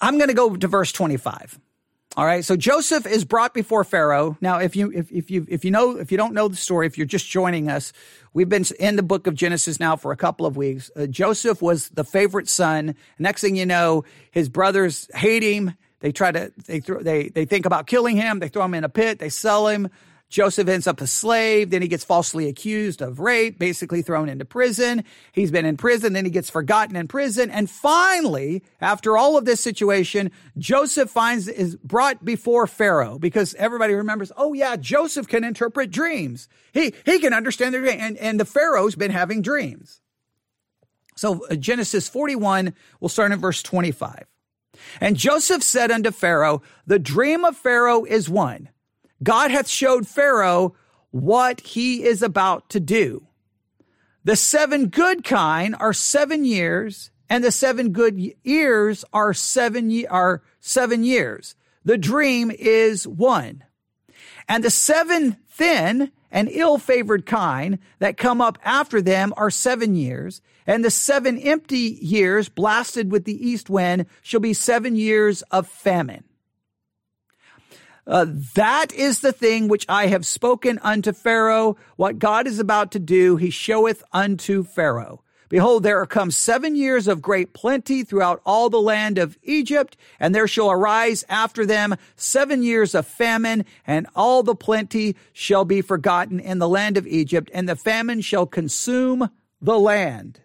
I'm 0.00 0.18
going 0.18 0.28
to 0.28 0.34
go 0.34 0.56
to 0.56 0.66
verse 0.66 0.90
25. 0.92 1.58
All 2.16 2.26
right. 2.26 2.44
So 2.44 2.56
Joseph 2.56 3.06
is 3.06 3.24
brought 3.24 3.54
before 3.54 3.84
Pharaoh. 3.84 4.36
Now, 4.40 4.58
if 4.58 4.74
you, 4.74 4.90
if, 4.92 5.12
if 5.12 5.30
you, 5.30 5.46
if 5.48 5.64
you 5.64 5.70
know, 5.70 5.96
if 5.96 6.10
you 6.10 6.18
don't 6.18 6.34
know 6.34 6.48
the 6.48 6.56
story, 6.56 6.88
if 6.88 6.98
you're 6.98 7.06
just 7.06 7.28
joining 7.28 7.70
us, 7.70 7.92
we've 8.34 8.48
been 8.48 8.64
in 8.80 8.96
the 8.96 9.04
book 9.04 9.28
of 9.28 9.36
Genesis 9.36 9.78
now 9.78 9.94
for 9.94 10.10
a 10.10 10.16
couple 10.16 10.44
of 10.44 10.56
weeks. 10.56 10.90
Uh, 10.96 11.06
Joseph 11.06 11.62
was 11.62 11.88
the 11.90 12.02
favorite 12.02 12.48
son. 12.48 12.96
Next 13.20 13.42
thing 13.42 13.54
you 13.54 13.66
know, 13.66 14.04
his 14.32 14.48
brothers 14.48 15.08
hate 15.14 15.44
him. 15.44 15.76
They 16.00 16.10
try 16.10 16.32
to, 16.32 16.52
they 16.66 16.80
throw, 16.80 17.00
they, 17.00 17.28
they 17.28 17.44
think 17.44 17.64
about 17.64 17.86
killing 17.86 18.16
him. 18.16 18.40
They 18.40 18.48
throw 18.48 18.64
him 18.64 18.74
in 18.74 18.82
a 18.82 18.88
pit. 18.88 19.20
They 19.20 19.28
sell 19.28 19.68
him. 19.68 19.88
Joseph 20.30 20.68
ends 20.68 20.86
up 20.86 21.00
a 21.00 21.08
slave. 21.08 21.70
Then 21.70 21.82
he 21.82 21.88
gets 21.88 22.04
falsely 22.04 22.48
accused 22.48 23.02
of 23.02 23.18
rape, 23.18 23.58
basically 23.58 24.00
thrown 24.00 24.28
into 24.28 24.44
prison. 24.44 25.04
He's 25.32 25.50
been 25.50 25.66
in 25.66 25.76
prison. 25.76 26.12
Then 26.12 26.24
he 26.24 26.30
gets 26.30 26.48
forgotten 26.48 26.94
in 26.94 27.08
prison. 27.08 27.50
And 27.50 27.68
finally, 27.68 28.62
after 28.80 29.18
all 29.18 29.36
of 29.36 29.44
this 29.44 29.60
situation, 29.60 30.30
Joseph 30.56 31.10
finds 31.10 31.48
is 31.48 31.74
brought 31.76 32.24
before 32.24 32.68
Pharaoh 32.68 33.18
because 33.18 33.54
everybody 33.54 33.92
remembers, 33.92 34.30
oh 34.36 34.52
yeah, 34.52 34.76
Joseph 34.76 35.26
can 35.26 35.42
interpret 35.42 35.90
dreams. 35.90 36.48
He, 36.72 36.94
he 37.04 37.18
can 37.18 37.34
understand 37.34 37.74
the 37.74 37.80
dream. 37.80 37.98
And, 37.98 38.16
and 38.18 38.38
the 38.38 38.44
Pharaoh's 38.44 38.94
been 38.94 39.10
having 39.10 39.42
dreams. 39.42 40.00
So 41.16 41.44
uh, 41.50 41.56
Genesis 41.56 42.08
41, 42.08 42.72
we'll 43.00 43.08
start 43.08 43.32
in 43.32 43.40
verse 43.40 43.64
25. 43.64 44.26
And 45.00 45.16
Joseph 45.16 45.64
said 45.64 45.90
unto 45.90 46.12
Pharaoh, 46.12 46.62
the 46.86 47.00
dream 47.00 47.44
of 47.44 47.56
Pharaoh 47.56 48.04
is 48.04 48.30
one. 48.30 48.68
God 49.22 49.50
hath 49.50 49.68
showed 49.68 50.06
Pharaoh 50.06 50.74
what 51.10 51.60
he 51.60 52.04
is 52.04 52.22
about 52.22 52.68
to 52.70 52.80
do. 52.80 53.26
The 54.24 54.36
seven 54.36 54.88
good 54.88 55.24
kine 55.24 55.74
are 55.74 55.92
seven 55.92 56.44
years, 56.44 57.10
and 57.28 57.42
the 57.42 57.50
seven 57.50 57.90
good 57.90 58.34
ears 58.44 59.04
are 59.12 59.32
seven, 59.32 60.06
are 60.06 60.42
seven 60.60 61.04
years. 61.04 61.54
The 61.84 61.98
dream 61.98 62.50
is 62.50 63.06
one. 63.06 63.64
And 64.48 64.62
the 64.62 64.70
seven 64.70 65.36
thin 65.48 66.12
and 66.30 66.48
ill-favored 66.48 67.26
kine 67.26 67.78
that 67.98 68.16
come 68.16 68.40
up 68.40 68.58
after 68.64 69.00
them 69.02 69.32
are 69.36 69.50
seven 69.50 69.96
years, 69.96 70.42
and 70.66 70.84
the 70.84 70.90
seven 70.90 71.38
empty 71.38 71.98
years 72.00 72.48
blasted 72.48 73.10
with 73.10 73.24
the 73.24 73.48
east 73.48 73.68
wind 73.70 74.06
shall 74.22 74.40
be 74.40 74.52
seven 74.52 74.96
years 74.96 75.42
of 75.50 75.66
famine. 75.66 76.24
Uh, 78.06 78.26
that 78.54 78.92
is 78.92 79.20
the 79.20 79.32
thing 79.32 79.68
which 79.68 79.86
I 79.88 80.06
have 80.06 80.26
spoken 80.26 80.78
unto 80.82 81.12
Pharaoh. 81.12 81.76
What 81.96 82.18
God 82.18 82.46
is 82.46 82.58
about 82.58 82.92
to 82.92 82.98
do, 82.98 83.36
he 83.36 83.50
showeth 83.50 84.02
unto 84.12 84.64
Pharaoh. 84.64 85.22
Behold, 85.50 85.82
there 85.82 86.06
come 86.06 86.30
seven 86.30 86.76
years 86.76 87.08
of 87.08 87.20
great 87.20 87.52
plenty 87.52 88.04
throughout 88.04 88.40
all 88.46 88.70
the 88.70 88.80
land 88.80 89.18
of 89.18 89.36
Egypt, 89.42 89.96
and 90.20 90.32
there 90.32 90.46
shall 90.46 90.70
arise 90.70 91.24
after 91.28 91.66
them 91.66 91.96
seven 92.14 92.62
years 92.62 92.94
of 92.94 93.04
famine, 93.04 93.64
and 93.84 94.06
all 94.14 94.44
the 94.44 94.54
plenty 94.54 95.16
shall 95.32 95.64
be 95.64 95.82
forgotten 95.82 96.38
in 96.38 96.60
the 96.60 96.68
land 96.68 96.96
of 96.96 97.06
Egypt, 97.06 97.50
and 97.52 97.68
the 97.68 97.74
famine 97.74 98.20
shall 98.20 98.46
consume 98.46 99.28
the 99.60 99.78
land. 99.78 100.40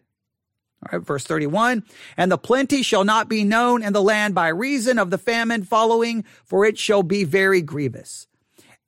Right, 0.91 1.01
verse 1.01 1.23
31. 1.23 1.83
And 2.15 2.31
the 2.31 2.37
plenty 2.37 2.83
shall 2.83 3.03
not 3.03 3.27
be 3.27 3.43
known 3.43 3.83
in 3.83 3.93
the 3.93 4.01
land 4.01 4.35
by 4.35 4.49
reason 4.49 4.99
of 4.99 5.09
the 5.09 5.17
famine 5.17 5.63
following, 5.63 6.23
for 6.43 6.65
it 6.65 6.77
shall 6.77 7.03
be 7.03 7.23
very 7.23 7.61
grievous. 7.61 8.27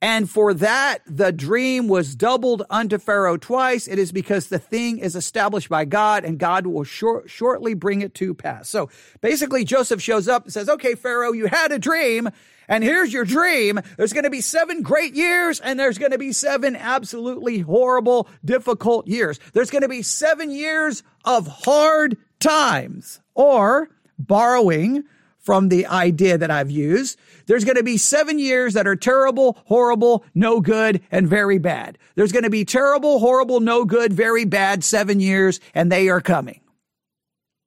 And 0.00 0.30
for 0.30 0.54
that 0.54 0.98
the 1.06 1.32
dream 1.32 1.88
was 1.88 2.14
doubled 2.14 2.62
unto 2.70 2.98
Pharaoh 2.98 3.36
twice. 3.36 3.88
It 3.88 3.98
is 3.98 4.12
because 4.12 4.48
the 4.48 4.58
thing 4.58 4.98
is 4.98 5.16
established 5.16 5.68
by 5.68 5.84
God 5.86 6.24
and 6.24 6.38
God 6.38 6.68
will 6.68 6.84
short, 6.84 7.28
shortly 7.28 7.74
bring 7.74 8.00
it 8.00 8.14
to 8.14 8.32
pass. 8.32 8.68
So 8.68 8.90
basically 9.20 9.64
Joseph 9.64 10.00
shows 10.00 10.28
up 10.28 10.44
and 10.44 10.52
says, 10.52 10.68
okay, 10.68 10.94
Pharaoh, 10.94 11.32
you 11.32 11.46
had 11.46 11.72
a 11.72 11.80
dream 11.80 12.30
and 12.68 12.84
here's 12.84 13.12
your 13.12 13.24
dream. 13.24 13.80
There's 13.96 14.12
going 14.12 14.24
to 14.24 14.30
be 14.30 14.40
seven 14.40 14.82
great 14.82 15.14
years 15.14 15.60
and 15.60 15.78
there's 15.78 15.98
going 15.98 16.12
to 16.12 16.18
be 16.18 16.32
seven 16.32 16.76
absolutely 16.76 17.60
horrible, 17.60 18.28
difficult 18.44 19.08
years. 19.08 19.40
There's 19.52 19.70
going 19.70 19.82
to 19.82 19.88
be 19.88 20.02
seven 20.02 20.50
years 20.50 21.02
of 21.24 21.46
hard 21.46 22.16
times 22.40 23.20
or 23.34 23.88
borrowing 24.18 25.04
from 25.38 25.70
the 25.70 25.86
idea 25.86 26.36
that 26.36 26.50
I've 26.50 26.70
used. 26.70 27.18
There's 27.46 27.64
going 27.64 27.76
to 27.76 27.82
be 27.82 27.96
seven 27.96 28.38
years 28.38 28.74
that 28.74 28.86
are 28.86 28.96
terrible, 28.96 29.56
horrible, 29.64 30.24
no 30.34 30.60
good, 30.60 31.00
and 31.10 31.26
very 31.26 31.56
bad. 31.56 31.96
There's 32.16 32.32
going 32.32 32.44
to 32.44 32.50
be 32.50 32.66
terrible, 32.66 33.18
horrible, 33.18 33.60
no 33.60 33.86
good, 33.86 34.12
very 34.12 34.44
bad 34.44 34.84
seven 34.84 35.20
years, 35.20 35.58
and 35.74 35.90
they 35.90 36.10
are 36.10 36.20
coming. 36.20 36.60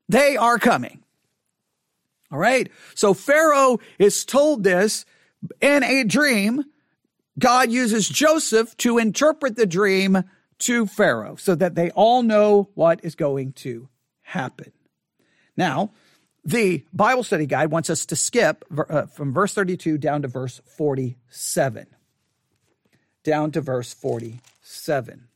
They 0.09 0.37
are 0.37 0.59
coming. 0.59 1.03
All 2.31 2.39
right. 2.39 2.69
So 2.95 3.13
Pharaoh 3.13 3.79
is 3.99 4.25
told 4.25 4.63
this 4.63 5.05
in 5.59 5.83
a 5.83 6.03
dream. 6.03 6.63
God 7.37 7.71
uses 7.71 8.07
Joseph 8.07 8.75
to 8.77 8.97
interpret 8.97 9.55
the 9.55 9.65
dream 9.65 10.23
to 10.59 10.85
Pharaoh 10.85 11.35
so 11.35 11.55
that 11.55 11.75
they 11.75 11.89
all 11.91 12.23
know 12.23 12.69
what 12.75 13.03
is 13.03 13.15
going 13.15 13.53
to 13.53 13.89
happen. 14.21 14.71
Now, 15.57 15.91
the 16.43 16.85
Bible 16.93 17.23
study 17.23 17.45
guide 17.45 17.71
wants 17.71 17.89
us 17.89 18.05
to 18.07 18.15
skip 18.15 18.65
uh, 18.89 19.05
from 19.07 19.33
verse 19.33 19.53
32 19.53 19.97
down 19.97 20.21
to 20.21 20.27
verse 20.27 20.61
47. 20.77 21.87
Down 23.23 23.51
to 23.51 23.61
verse 23.61 23.93
47. 23.93 25.27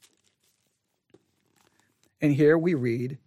And 2.21 2.33
here 2.33 2.57
we 2.57 2.73
read 2.73 3.17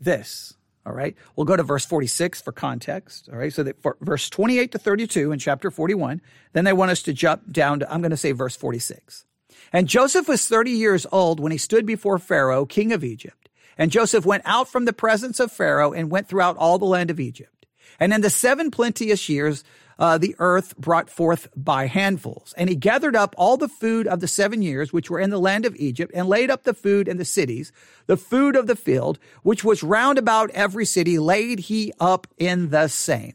this. 0.00 0.54
All 0.86 0.92
right. 0.92 1.16
We'll 1.36 1.44
go 1.44 1.56
to 1.56 1.62
verse 1.62 1.84
46 1.84 2.40
for 2.40 2.52
context. 2.52 3.28
All 3.30 3.38
right. 3.38 3.52
So 3.52 3.62
that 3.62 3.76
verse 4.00 4.30
28 4.30 4.72
to 4.72 4.78
32 4.78 5.32
in 5.32 5.38
chapter 5.38 5.70
41. 5.70 6.22
Then 6.52 6.64
they 6.64 6.72
want 6.72 6.90
us 6.90 7.02
to 7.02 7.12
jump 7.12 7.52
down 7.52 7.80
to, 7.80 7.92
I'm 7.92 8.00
going 8.00 8.10
to 8.10 8.16
say 8.16 8.32
verse 8.32 8.56
46. 8.56 9.26
And 9.72 9.88
Joseph 9.88 10.28
was 10.28 10.46
30 10.46 10.70
years 10.70 11.06
old 11.12 11.40
when 11.40 11.52
he 11.52 11.58
stood 11.58 11.84
before 11.84 12.18
Pharaoh, 12.18 12.64
king 12.64 12.92
of 12.92 13.04
Egypt. 13.04 13.48
And 13.76 13.90
Joseph 13.90 14.26
went 14.26 14.42
out 14.46 14.68
from 14.68 14.86
the 14.86 14.92
presence 14.92 15.40
of 15.40 15.52
Pharaoh 15.52 15.92
and 15.92 16.10
went 16.10 16.28
throughout 16.28 16.56
all 16.56 16.78
the 16.78 16.84
land 16.84 17.10
of 17.10 17.20
Egypt. 17.20 17.66
And 18.00 18.12
in 18.12 18.20
the 18.20 18.30
seven 18.30 18.70
plenteous 18.70 19.28
years, 19.28 19.64
uh, 19.98 20.18
the 20.18 20.34
earth 20.38 20.76
brought 20.76 21.10
forth 21.10 21.48
by 21.56 21.86
handfuls. 21.86 22.54
And 22.56 22.68
he 22.68 22.76
gathered 22.76 23.16
up 23.16 23.34
all 23.36 23.56
the 23.56 23.68
food 23.68 24.06
of 24.06 24.20
the 24.20 24.28
seven 24.28 24.62
years 24.62 24.92
which 24.92 25.10
were 25.10 25.20
in 25.20 25.30
the 25.30 25.40
land 25.40 25.66
of 25.66 25.76
Egypt, 25.76 26.12
and 26.14 26.28
laid 26.28 26.50
up 26.50 26.64
the 26.64 26.74
food 26.74 27.08
in 27.08 27.16
the 27.16 27.24
cities, 27.24 27.72
the 28.06 28.16
food 28.16 28.56
of 28.56 28.66
the 28.66 28.76
field, 28.76 29.18
which 29.42 29.64
was 29.64 29.82
round 29.82 30.18
about 30.18 30.50
every 30.50 30.84
city, 30.84 31.18
laid 31.18 31.58
he 31.60 31.92
up 31.98 32.26
in 32.38 32.70
the 32.70 32.88
same. 32.88 33.34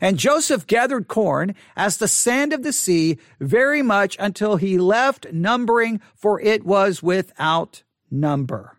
And 0.00 0.18
Joseph 0.18 0.66
gathered 0.66 1.08
corn 1.08 1.54
as 1.76 1.98
the 1.98 2.08
sand 2.08 2.52
of 2.52 2.62
the 2.62 2.72
sea 2.72 3.18
very 3.40 3.82
much 3.82 4.16
until 4.18 4.56
he 4.56 4.78
left 4.78 5.32
numbering, 5.32 6.00
for 6.14 6.40
it 6.40 6.64
was 6.64 7.02
without 7.02 7.82
number. 8.10 8.78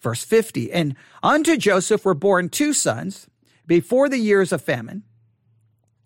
Verse 0.00 0.24
50. 0.24 0.72
And 0.72 0.94
unto 1.22 1.56
Joseph 1.56 2.04
were 2.04 2.14
born 2.14 2.48
two 2.48 2.72
sons 2.72 3.26
before 3.66 4.08
the 4.08 4.18
years 4.18 4.52
of 4.52 4.62
famine. 4.62 5.02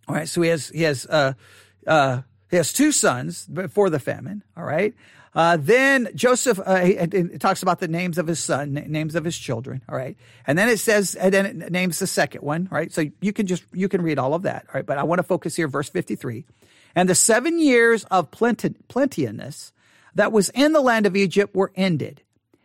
All 0.08 0.14
right, 0.14 0.28
so 0.28 0.42
he 0.42 0.48
has 0.48 0.68
he 0.68 0.82
has 0.82 1.06
uh, 1.06 1.34
uh, 1.86 2.22
he 2.50 2.56
has 2.56 2.72
two 2.72 2.92
sons 2.92 3.46
before 3.46 3.90
the 3.90 4.00
famine. 4.00 4.42
All 4.56 4.64
right. 4.64 4.94
Uh, 5.34 5.56
then 5.58 6.10
Joseph 6.14 6.58
uh, 6.58 6.80
it, 6.82 7.40
talks 7.40 7.62
about 7.62 7.80
the 7.80 7.88
names 7.88 8.18
of 8.18 8.26
his 8.26 8.38
son, 8.38 8.74
names 8.74 9.14
of 9.14 9.24
his 9.24 9.38
children. 9.38 9.80
All 9.88 9.96
right, 9.96 10.14
and 10.46 10.58
then 10.58 10.68
it 10.68 10.78
says, 10.78 11.14
and 11.14 11.32
then 11.32 11.46
it 11.46 11.72
names 11.72 11.98
the 11.98 12.06
second 12.06 12.42
one. 12.42 12.68
Right, 12.70 12.92
so 12.92 13.04
you 13.22 13.32
can 13.32 13.46
just 13.46 13.64
you 13.72 13.88
can 13.88 14.02
read 14.02 14.18
all 14.18 14.34
of 14.34 14.42
that. 14.42 14.66
All 14.68 14.74
right, 14.74 14.84
but 14.84 14.98
I 14.98 15.04
want 15.04 15.20
to 15.20 15.22
focus 15.22 15.56
here, 15.56 15.68
verse 15.68 15.88
fifty 15.88 16.16
three, 16.16 16.44
and 16.94 17.08
the 17.08 17.14
seven 17.14 17.58
years 17.58 18.04
of 18.10 18.30
plenty, 18.30 18.74
plenteousness 18.88 19.72
that 20.14 20.32
was 20.32 20.50
in 20.50 20.74
the 20.74 20.82
land 20.82 21.06
of 21.06 21.16
Egypt 21.16 21.54
were 21.54 21.72
ended, 21.76 22.20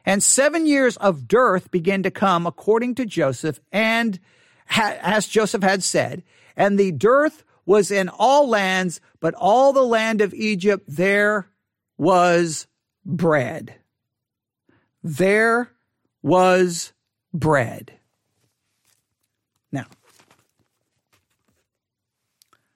and 0.06 0.22
seven 0.22 0.66
years 0.66 0.98
of 0.98 1.26
dearth 1.26 1.72
began 1.72 2.04
to 2.04 2.12
come 2.12 2.46
according 2.46 2.96
to 2.96 3.06
Joseph, 3.06 3.62
and 3.72 4.20
as 4.70 5.28
Joseph 5.28 5.64
had 5.64 5.84
said, 5.84 6.24
and 6.56 6.80
the 6.80 6.92
dearth 6.92 7.44
was 7.66 7.92
in 7.92 8.10
all 8.10 8.48
lands, 8.48 9.02
but 9.20 9.34
all 9.36 9.74
the 9.74 9.84
land 9.84 10.22
of 10.22 10.34
Egypt 10.34 10.86
there 10.88 11.50
was 11.98 12.68
bread. 13.06 13.76
There 15.04 15.72
was 16.22 16.94
bread. 17.34 17.94
Now, 19.72 19.86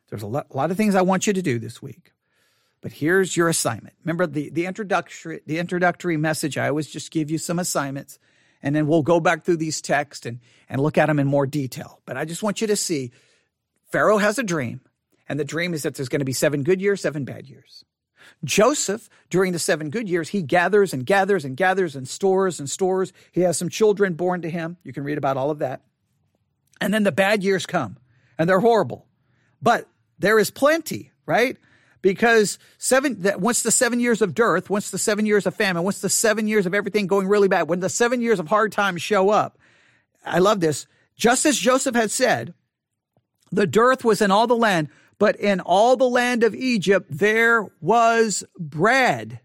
there's 0.09 0.23
a 0.23 0.27
lot, 0.27 0.47
a 0.51 0.57
lot, 0.57 0.71
of 0.71 0.77
things 0.77 0.95
I 0.95 1.01
want 1.01 1.25
you 1.25 1.33
to 1.33 1.41
do 1.41 1.57
this 1.57 1.81
week, 1.81 2.11
but 2.81 2.91
here's 2.91 3.37
your 3.37 3.49
assignment. 3.49 3.95
Remember 4.03 4.27
the, 4.27 4.49
the 4.49 4.65
introductory 4.65 5.41
the 5.45 5.59
introductory 5.59 6.17
message. 6.17 6.57
I 6.57 6.67
always 6.67 6.87
just 6.87 7.11
give 7.11 7.31
you 7.31 7.37
some 7.37 7.59
assignments, 7.59 8.19
and 8.63 8.75
then 8.75 8.87
we'll 8.87 9.01
go 9.01 9.19
back 9.19 9.43
through 9.43 9.57
these 9.57 9.81
texts 9.81 10.25
and 10.25 10.39
and 10.69 10.81
look 10.81 10.97
at 10.97 11.07
them 11.07 11.19
in 11.19 11.27
more 11.27 11.45
detail. 11.45 12.01
But 12.05 12.17
I 12.17 12.25
just 12.25 12.43
want 12.43 12.61
you 12.61 12.67
to 12.67 12.75
see 12.75 13.11
Pharaoh 13.91 14.17
has 14.17 14.39
a 14.39 14.43
dream, 14.43 14.81
and 15.27 15.39
the 15.39 15.45
dream 15.45 15.73
is 15.73 15.83
that 15.83 15.95
there's 15.95 16.09
going 16.09 16.19
to 16.19 16.25
be 16.25 16.33
seven 16.33 16.63
good 16.63 16.81
years, 16.81 17.01
seven 17.01 17.25
bad 17.25 17.47
years. 17.47 17.83
Joseph, 18.43 19.09
during 19.29 19.51
the 19.51 19.59
seven 19.59 19.89
good 19.89 20.07
years, 20.07 20.29
he 20.29 20.41
gathers 20.41 20.93
and 20.93 21.05
gathers 21.05 21.45
and 21.45 21.57
gathers 21.57 21.95
and 21.95 22.07
stores 22.07 22.59
and 22.59 22.69
stores. 22.69 23.13
He 23.31 23.41
has 23.41 23.57
some 23.57 23.69
children 23.69 24.13
born 24.13 24.41
to 24.43 24.49
him. 24.49 24.77
You 24.83 24.93
can 24.93 25.03
read 25.03 25.17
about 25.17 25.37
all 25.37 25.51
of 25.51 25.59
that. 25.59 25.81
And 26.79 26.93
then 26.93 27.03
the 27.03 27.11
bad 27.11 27.43
years 27.43 27.65
come. 27.65 27.97
and 28.37 28.49
they're 28.49 28.59
horrible. 28.59 29.05
But 29.61 29.87
there 30.17 30.39
is 30.39 30.49
plenty, 30.49 31.11
right? 31.25 31.57
Because 32.01 32.57
seven, 32.77 33.21
that 33.21 33.39
once 33.39 33.61
the 33.61 33.71
seven 33.71 33.99
years 33.99 34.21
of 34.21 34.33
dearth, 34.33 34.69
once 34.69 34.89
the 34.89 34.97
seven 34.97 35.25
years 35.25 35.45
of 35.45 35.55
famine, 35.55 35.83
once 35.83 35.99
the 35.99 36.09
seven 36.09 36.47
years 36.47 36.65
of 36.65 36.73
everything 36.73 37.07
going 37.07 37.27
really 37.27 37.47
bad, 37.47 37.69
when 37.69 37.79
the 37.79 37.89
seven 37.89 38.21
years 38.21 38.39
of 38.39 38.47
hard 38.47 38.71
times 38.71 39.01
show 39.01 39.29
up, 39.29 39.57
I 40.25 40.39
love 40.39 40.59
this. 40.59 40.87
Just 41.15 41.45
as 41.45 41.57
Joseph 41.57 41.95
had 41.95 42.11
said, 42.11 42.53
the 43.51 43.67
dearth 43.67 44.03
was 44.03 44.21
in 44.21 44.31
all 44.31 44.47
the 44.47 44.55
land, 44.55 44.89
but 45.19 45.35
in 45.35 45.59
all 45.59 45.95
the 45.95 46.09
land 46.09 46.43
of 46.43 46.55
Egypt 46.55 47.07
there 47.09 47.67
was 47.79 48.43
bread. 48.57 49.39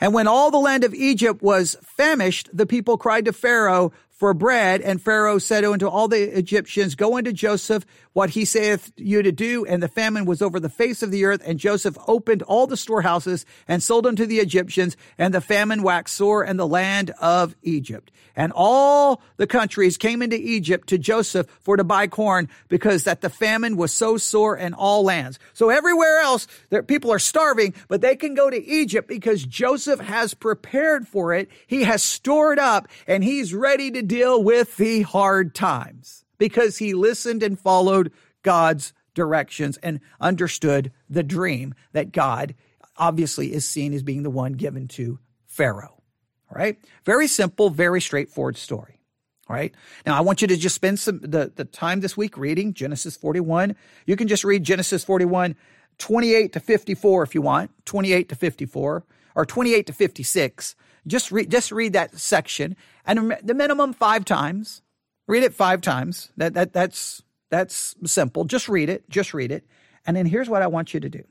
And 0.00 0.12
when 0.12 0.26
all 0.26 0.50
the 0.50 0.58
land 0.58 0.84
of 0.84 0.94
Egypt 0.94 1.42
was 1.42 1.76
famished, 1.82 2.48
the 2.52 2.66
people 2.66 2.98
cried 2.98 3.26
to 3.26 3.32
Pharaoh 3.32 3.92
for 4.10 4.34
bread. 4.34 4.80
And 4.80 5.00
Pharaoh 5.00 5.38
said 5.38 5.64
unto 5.64 5.86
all 5.88 6.08
the 6.08 6.36
Egyptians, 6.36 6.94
Go 6.94 7.16
unto 7.16 7.32
Joseph 7.32 7.84
what 8.14 8.30
he 8.30 8.46
saith 8.46 8.92
you 8.96 9.22
to 9.22 9.30
do. 9.30 9.66
And 9.66 9.82
the 9.82 9.88
famine 9.88 10.24
was 10.24 10.40
over 10.40 10.58
the 10.58 10.70
face 10.70 11.02
of 11.02 11.10
the 11.10 11.26
earth. 11.26 11.42
And 11.44 11.58
Joseph 11.58 11.98
opened 12.08 12.42
all 12.42 12.66
the 12.66 12.76
storehouses 12.76 13.44
and 13.68 13.82
sold 13.82 14.06
them 14.06 14.16
to 14.16 14.24
the 14.24 14.38
Egyptians. 14.38 14.96
And 15.18 15.34
the 15.34 15.42
famine 15.42 15.82
waxed 15.82 16.16
sore 16.16 16.42
in 16.42 16.56
the 16.56 16.66
land 16.66 17.10
of 17.20 17.54
Egypt. 17.62 18.10
And 18.36 18.52
all 18.54 19.20
the 19.36 19.46
countries 19.46 19.96
came 19.96 20.22
into 20.22 20.36
Egypt 20.36 20.88
to 20.88 20.98
Joseph 20.98 21.46
for 21.60 21.76
to 21.76 21.84
buy 21.84 22.06
corn 22.06 22.48
because 22.68 23.04
that 23.04 23.20
the 23.20 23.30
famine 23.30 23.76
was 23.76 23.92
so 23.92 24.16
sore 24.16 24.56
in 24.56 24.74
all 24.74 25.04
lands. 25.04 25.38
So 25.52 25.70
everywhere 25.70 26.20
else, 26.20 26.46
there, 26.70 26.82
people 26.82 27.12
are 27.12 27.18
starving, 27.18 27.74
but 27.88 28.00
they 28.00 28.16
can 28.16 28.34
go 28.34 28.50
to 28.50 28.64
Egypt 28.64 29.08
because 29.08 29.44
Joseph 29.44 30.00
has 30.00 30.34
prepared 30.34 31.06
for 31.06 31.32
it. 31.34 31.48
He 31.66 31.82
has 31.82 32.02
stored 32.02 32.58
up 32.58 32.88
and 33.06 33.22
he's 33.22 33.54
ready 33.54 33.90
to 33.92 34.02
deal 34.02 34.42
with 34.42 34.76
the 34.76 35.02
hard 35.02 35.54
times 35.54 36.23
because 36.38 36.78
he 36.78 36.94
listened 36.94 37.42
and 37.42 37.58
followed 37.58 38.12
God's 38.42 38.92
directions 39.14 39.76
and 39.78 40.00
understood 40.20 40.92
the 41.08 41.22
dream 41.22 41.74
that 41.92 42.12
God 42.12 42.54
obviously 42.96 43.52
is 43.52 43.66
seen 43.66 43.92
as 43.92 44.02
being 44.02 44.22
the 44.22 44.30
one 44.30 44.52
given 44.52 44.88
to 44.88 45.18
Pharaoh. 45.46 46.02
All 46.50 46.56
right. 46.56 46.78
Very 47.04 47.26
simple, 47.26 47.70
very 47.70 48.00
straightforward 48.00 48.56
story. 48.56 49.00
All 49.48 49.56
right. 49.56 49.74
Now 50.06 50.16
I 50.16 50.20
want 50.20 50.42
you 50.42 50.48
to 50.48 50.56
just 50.56 50.74
spend 50.74 50.98
some 50.98 51.20
the, 51.20 51.52
the 51.54 51.64
time 51.64 52.00
this 52.00 52.16
week 52.16 52.38
reading 52.38 52.74
Genesis 52.74 53.16
41. 53.16 53.76
You 54.06 54.16
can 54.16 54.28
just 54.28 54.44
read 54.44 54.64
Genesis 54.64 55.04
41, 55.04 55.56
28 55.98 56.52
to 56.52 56.60
54 56.60 57.22
if 57.22 57.34
you 57.34 57.42
want, 57.42 57.70
28 57.84 58.28
to 58.28 58.34
54 58.34 59.04
or 59.34 59.46
28 59.46 59.86
to 59.86 59.92
56. 59.92 60.76
Just 61.06 61.30
read, 61.30 61.50
just 61.50 61.70
read 61.72 61.92
that 61.92 62.16
section 62.16 62.76
and 63.04 63.36
the 63.42 63.54
minimum 63.54 63.92
five 63.92 64.24
times. 64.24 64.80
Read 65.26 65.42
it 65.42 65.54
five 65.54 65.80
times. 65.80 66.30
That, 66.36 66.54
that, 66.54 66.72
that's, 66.72 67.22
that's 67.50 67.94
simple. 68.04 68.44
Just 68.44 68.68
read 68.68 68.88
it. 68.88 69.08
Just 69.08 69.32
read 69.34 69.50
it. 69.50 69.64
And 70.06 70.16
then 70.16 70.26
here's 70.26 70.50
what 70.50 70.62
I 70.62 70.66
want 70.66 70.92
you 70.92 71.00
to 71.00 71.08
do. 71.08 71.24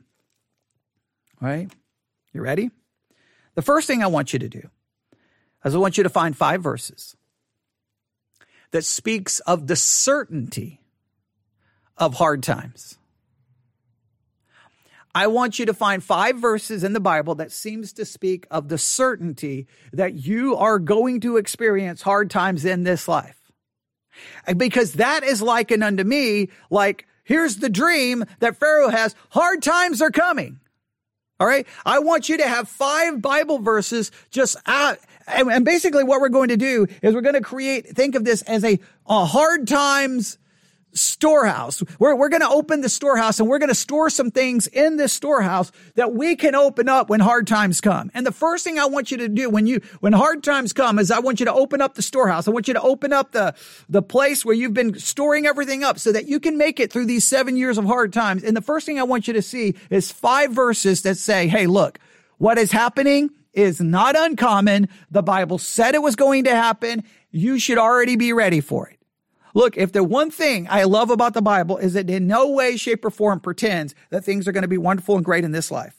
All 1.42 1.48
right. 1.48 1.72
You 2.34 2.42
ready? 2.42 2.72
The 3.56 3.62
first 3.62 3.88
thing 3.88 4.02
I 4.02 4.08
want 4.08 4.34
you 4.34 4.40
to 4.40 4.50
do 4.50 4.70
is 5.64 5.76
I 5.76 5.78
want 5.78 5.98
you 5.98 6.04
to 6.04 6.10
find 6.10 6.36
five 6.36 6.64
verses 6.64 7.16
that 8.72 8.84
speaks 8.84 9.40
of 9.42 9.68
the 9.68 9.76
certainty 9.76 10.82
of 11.98 12.16
hard 12.16 12.42
times. 12.42 12.98
I 15.16 15.28
want 15.28 15.60
you 15.60 15.68
to 15.68 15.76
find 15.76 16.04
five 16.04 16.38
verses 16.38 16.84
in 16.84 16.94
the 16.94 17.00
Bible 17.00 17.36
that 17.36 17.52
seems 17.52 17.94
to 17.94 18.06
speak 18.06 18.48
of 18.50 18.70
the 18.70 18.80
certainty 18.80 19.68
that 19.92 20.16
you 20.16 20.56
are 20.56 20.80
going 20.80 21.20
to 21.20 21.38
experience 21.38 22.02
hard 22.02 22.32
times 22.32 22.66
in 22.66 22.84
this 22.84 23.08
life. 23.08 23.43
Because 24.56 24.94
that 24.94 25.24
is 25.24 25.42
likened 25.42 25.84
unto 25.84 26.04
me, 26.04 26.50
like, 26.70 27.08
here's 27.24 27.58
the 27.58 27.70
dream 27.70 28.26
that 28.40 28.58
Pharaoh 28.58 28.90
has. 28.90 29.16
Hard 29.30 29.62
times 29.62 30.02
are 30.02 30.12
coming. 30.12 30.60
All 31.40 31.48
right. 31.48 31.68
I 31.86 32.00
want 32.00 32.30
you 32.30 32.38
to 32.38 32.48
have 32.48 32.70
five 32.70 33.22
Bible 33.22 33.60
verses 33.60 34.12
just 34.30 34.56
out. 34.66 35.00
And 35.28 35.66
basically 35.66 36.04
what 36.04 36.22
we're 36.22 36.30
going 36.30 36.50
to 36.50 36.58
do 36.58 36.88
is 37.02 37.14
we're 37.14 37.22
going 37.22 37.34
to 37.34 37.42
create, 37.42 37.88
think 37.88 38.16
of 38.16 38.24
this 38.24 38.42
as 38.44 38.64
a, 38.64 38.80
a 39.08 39.26
hard 39.26 39.68
times 39.68 40.38
storehouse. 40.94 41.84
We're, 42.00 42.16
we're 42.16 42.30
going 42.30 42.42
to 42.42 42.50
open 42.50 42.82
the 42.82 42.90
storehouse 42.90 43.40
and 43.40 43.50
we're 43.50 43.60
going 43.60 43.70
to 43.70 43.76
store 43.76 44.10
some 44.10 44.32
things 44.32 44.68
in 44.68 44.98
this 44.98 45.14
storehouse 45.14 45.72
that 45.96 46.14
we 46.14 46.36
can 46.36 46.56
open 46.56 46.90
up 46.90 47.10
when 47.10 47.20
hard 47.20 47.48
times 47.48 47.82
come. 47.82 48.12
And 48.14 48.26
the 48.26 48.32
first 48.32 48.64
thing 48.64 48.80
I 48.80 48.86
want 48.86 49.12
you 49.12 49.18
to 49.18 49.30
do 49.30 49.50
when 49.50 49.68
you, 49.68 49.82
when 50.00 50.14
hard 50.14 50.44
times 50.44 50.74
come 50.74 51.00
is 51.00 51.12
I 51.12 51.20
want 51.20 51.40
you 51.40 51.46
to 51.46 51.54
open 51.54 51.82
up 51.82 51.96
the 51.96 52.02
storehouse. 52.02 52.48
I 52.48 52.52
want 52.52 52.68
you 52.68 52.74
to 52.74 52.82
open 52.82 53.14
up 53.14 53.32
the, 53.32 53.56
the 53.90 54.02
place 54.02 54.46
where 54.46 54.56
you've 54.56 54.74
been 54.74 54.98
storing 55.00 55.46
everything 55.46 55.84
up 55.84 56.00
so 56.00 56.12
that 56.12 56.28
you 56.28 56.40
can 56.40 56.58
make 56.58 56.80
it 56.80 56.92
through 56.92 57.06
these 57.06 57.24
seven 57.24 57.58
years 57.58 57.78
of 57.78 57.86
hard 57.86 58.14
times. 58.14 58.44
And 58.44 58.56
the 58.56 58.62
first 58.62 58.86
thing 58.86 59.00
I 59.00 59.04
want 59.04 59.28
you 59.28 59.34
to 59.34 59.42
see 59.42 59.76
is 59.90 60.12
five 60.12 60.52
verses 60.52 61.02
that 61.04 61.18
say, 61.18 61.48
Hey, 61.48 61.68
look, 61.68 62.00
what 62.38 62.58
is 62.58 62.72
happening 62.72 63.30
is 63.54 63.80
not 63.80 64.16
uncommon. 64.18 64.90
The 65.12 65.24
Bible 65.24 65.58
said 65.58 65.96
it 65.96 66.02
was 66.02 66.16
going 66.16 66.46
to 66.46 66.56
happen. 66.56 67.04
You 67.32 67.60
should 67.60 67.78
already 67.78 68.16
be 68.16 68.34
ready 68.34 68.62
for 68.62 68.90
it. 68.90 69.00
Look, 69.54 69.78
if 69.78 69.92
the 69.92 70.04
one 70.04 70.32
thing 70.32 70.68
I 70.70 70.84
love 70.84 71.10
about 71.10 71.34
the 71.34 71.42
Bible 71.42 71.78
is 71.78 71.94
that 71.94 72.10
in 72.10 72.28
no 72.28 72.50
way, 72.50 72.76
shape, 72.78 73.06
or 73.06 73.12
form 73.12 73.40
pretends 73.40 73.94
that 74.10 74.24
things 74.24 74.48
are 74.48 74.52
going 74.52 74.64
to 74.64 74.68
be 74.68 74.78
wonderful 74.78 75.16
and 75.16 75.24
great 75.24 75.44
in 75.44 75.52
this 75.52 75.70
life. 75.72 75.96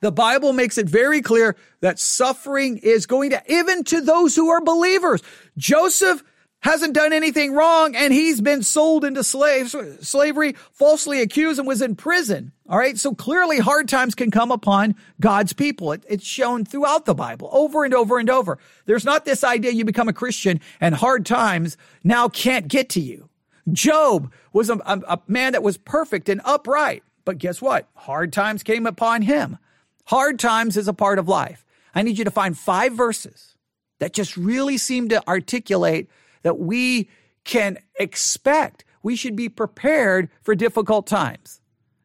The 0.00 0.10
Bible 0.10 0.52
makes 0.52 0.78
it 0.78 0.88
very 0.88 1.22
clear 1.22 1.56
that 1.80 2.00
suffering 2.00 2.78
is 2.78 3.06
going 3.06 3.30
to, 3.30 3.42
even 3.46 3.84
to 3.84 4.00
those 4.00 4.34
who 4.34 4.50
are 4.50 4.60
believers. 4.60 5.22
Joseph 5.56 6.24
hasn't 6.62 6.94
done 6.94 7.12
anything 7.12 7.52
wrong 7.52 7.94
and 7.94 8.12
he's 8.12 8.40
been 8.40 8.62
sold 8.62 9.04
into 9.04 9.22
slaves, 9.22 9.74
slavery, 10.00 10.54
falsely 10.72 11.20
accused 11.20 11.58
and 11.58 11.68
was 11.68 11.82
in 11.82 11.94
prison. 11.94 12.52
All 12.68 12.78
right. 12.78 12.96
So 12.96 13.14
clearly 13.14 13.58
hard 13.58 13.88
times 13.88 14.14
can 14.14 14.30
come 14.30 14.50
upon 14.50 14.94
God's 15.20 15.52
people. 15.52 15.92
It, 15.92 16.04
it's 16.08 16.24
shown 16.24 16.64
throughout 16.64 17.04
the 17.04 17.14
Bible 17.14 17.48
over 17.52 17.84
and 17.84 17.92
over 17.92 18.18
and 18.18 18.30
over. 18.30 18.58
There's 18.86 19.04
not 19.04 19.24
this 19.24 19.44
idea 19.44 19.72
you 19.72 19.84
become 19.84 20.08
a 20.08 20.12
Christian 20.12 20.60
and 20.80 20.94
hard 20.94 21.26
times 21.26 21.76
now 22.02 22.28
can't 22.28 22.68
get 22.68 22.88
to 22.90 23.00
you. 23.00 23.28
Job 23.70 24.32
was 24.52 24.70
a, 24.70 24.74
a, 24.86 25.00
a 25.08 25.22
man 25.26 25.52
that 25.52 25.62
was 25.62 25.76
perfect 25.76 26.28
and 26.28 26.40
upright. 26.44 27.02
But 27.24 27.38
guess 27.38 27.60
what? 27.60 27.88
Hard 27.94 28.32
times 28.32 28.62
came 28.62 28.86
upon 28.86 29.22
him. 29.22 29.58
Hard 30.06 30.38
times 30.38 30.76
is 30.76 30.88
a 30.88 30.92
part 30.92 31.18
of 31.18 31.28
life. 31.28 31.64
I 31.94 32.02
need 32.02 32.18
you 32.18 32.24
to 32.24 32.30
find 32.30 32.56
five 32.56 32.94
verses 32.94 33.56
that 33.98 34.12
just 34.12 34.36
really 34.36 34.78
seem 34.78 35.08
to 35.10 35.26
articulate 35.28 36.08
that 36.42 36.58
we 36.58 37.08
can 37.44 37.78
expect. 37.98 38.84
We 39.02 39.16
should 39.16 39.36
be 39.36 39.48
prepared 39.48 40.30
for 40.42 40.54
difficult 40.54 41.06
times. 41.06 41.60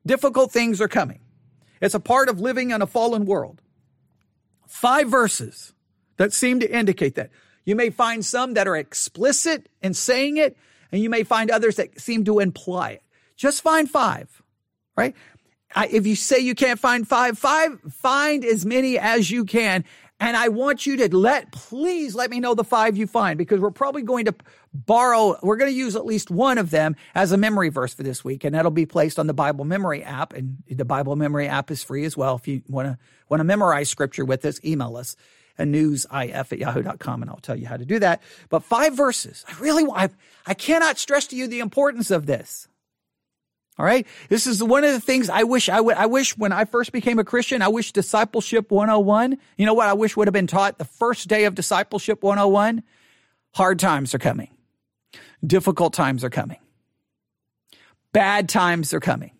Difficult 0.05 0.51
things 0.51 0.81
are 0.81 0.87
coming. 0.87 1.19
It's 1.81 1.95
a 1.95 1.99
part 1.99 2.29
of 2.29 2.39
living 2.39 2.71
in 2.71 2.81
a 2.81 2.87
fallen 2.87 3.25
world. 3.25 3.61
Five 4.67 5.09
verses 5.09 5.73
that 6.17 6.33
seem 6.33 6.59
to 6.59 6.71
indicate 6.71 7.15
that. 7.15 7.29
You 7.65 7.75
may 7.75 7.89
find 7.89 8.25
some 8.25 8.53
that 8.53 8.67
are 8.67 8.77
explicit 8.77 9.69
in 9.81 9.93
saying 9.93 10.37
it, 10.37 10.57
and 10.91 11.01
you 11.01 11.09
may 11.09 11.23
find 11.23 11.51
others 11.51 11.75
that 11.75 11.99
seem 11.99 12.23
to 12.25 12.39
imply 12.39 12.91
it. 12.91 13.03
Just 13.35 13.61
find 13.61 13.89
five, 13.89 14.41
right? 14.95 15.15
I, 15.75 15.87
if 15.87 16.07
you 16.07 16.15
say 16.15 16.39
you 16.39 16.55
can't 16.55 16.79
find 16.79 17.07
five, 17.07 17.37
five, 17.37 17.79
find 17.91 18.45
as 18.45 18.65
many 18.65 18.97
as 18.97 19.29
you 19.29 19.45
can 19.45 19.83
and 20.19 20.35
I 20.35 20.47
want 20.49 20.85
you 20.85 20.97
to 20.97 21.15
let, 21.15 21.51
please 21.51 22.15
let 22.15 22.31
me 22.31 22.39
know 22.39 22.55
the 22.55 22.63
five 22.63 22.97
you 22.97 23.05
find 23.05 23.37
because 23.37 23.59
we're 23.59 23.69
probably 23.69 24.01
going 24.01 24.25
to 24.25 24.35
borrow, 24.73 25.37
we're 25.43 25.57
going 25.57 25.69
to 25.69 25.77
use 25.77 25.95
at 25.95 26.05
least 26.05 26.31
one 26.31 26.57
of 26.57 26.71
them 26.71 26.95
as 27.13 27.31
a 27.31 27.37
memory 27.37 27.69
verse 27.69 27.93
for 27.93 28.01
this 28.01 28.23
week. 28.23 28.43
And 28.43 28.55
that'll 28.55 28.71
be 28.71 28.87
placed 28.87 29.19
on 29.19 29.27
the 29.27 29.33
Bible 29.33 29.63
memory 29.63 30.03
app. 30.03 30.33
And 30.33 30.63
the 30.67 30.85
Bible 30.85 31.15
memory 31.15 31.47
app 31.47 31.69
is 31.69 31.83
free 31.83 32.03
as 32.03 32.17
well. 32.17 32.35
If 32.35 32.47
you 32.47 32.63
want 32.67 32.87
to, 32.87 32.97
want 33.29 33.41
to 33.41 33.43
memorize 33.43 33.89
scripture 33.89 34.25
with 34.25 34.43
us, 34.43 34.59
email 34.65 34.97
us 34.97 35.15
at 35.59 35.67
newsif 35.67 36.51
at 36.51 36.57
yahoo.com 36.57 37.21
and 37.21 37.29
I'll 37.29 37.37
tell 37.37 37.55
you 37.55 37.67
how 37.67 37.77
to 37.77 37.85
do 37.85 37.99
that. 37.99 38.23
But 38.49 38.63
five 38.63 38.95
verses. 38.95 39.45
I 39.47 39.55
really, 39.59 39.85
I, 39.93 40.09
I 40.47 40.55
cannot 40.55 40.97
stress 40.97 41.27
to 41.27 41.35
you 41.35 41.47
the 41.47 41.59
importance 41.59 42.09
of 42.09 42.25
this. 42.25 42.67
All 43.79 43.85
right. 43.85 44.07
This 44.29 44.47
is 44.47 44.63
one 44.63 44.83
of 44.83 44.91
the 44.91 44.99
things 44.99 45.29
I 45.29 45.43
wish 45.43 45.69
I 45.69 45.79
would, 45.79 45.95
I 45.95 46.07
wish 46.07 46.35
when 46.37 46.51
I 46.51 46.65
first 46.65 46.91
became 46.91 47.19
a 47.19 47.23
Christian, 47.23 47.61
I 47.61 47.67
wish 47.67 47.91
discipleship 47.91 48.71
101, 48.71 49.37
you 49.57 49.65
know 49.65 49.75
what 49.75 49.87
I 49.87 49.93
wish 49.93 50.17
would 50.17 50.27
have 50.27 50.33
been 50.33 50.47
taught 50.47 50.79
the 50.79 50.85
first 50.85 51.27
day 51.27 51.45
of 51.45 51.53
discipleship 51.53 52.23
101? 52.23 52.81
Hard 53.53 53.79
times 53.79 54.15
are 54.15 54.19
coming. 54.19 54.49
Difficult 55.45 55.93
times 55.93 56.23
are 56.23 56.29
coming. 56.29 56.57
Bad 58.13 58.49
times 58.49 58.93
are 58.93 58.99
coming. 58.99 59.31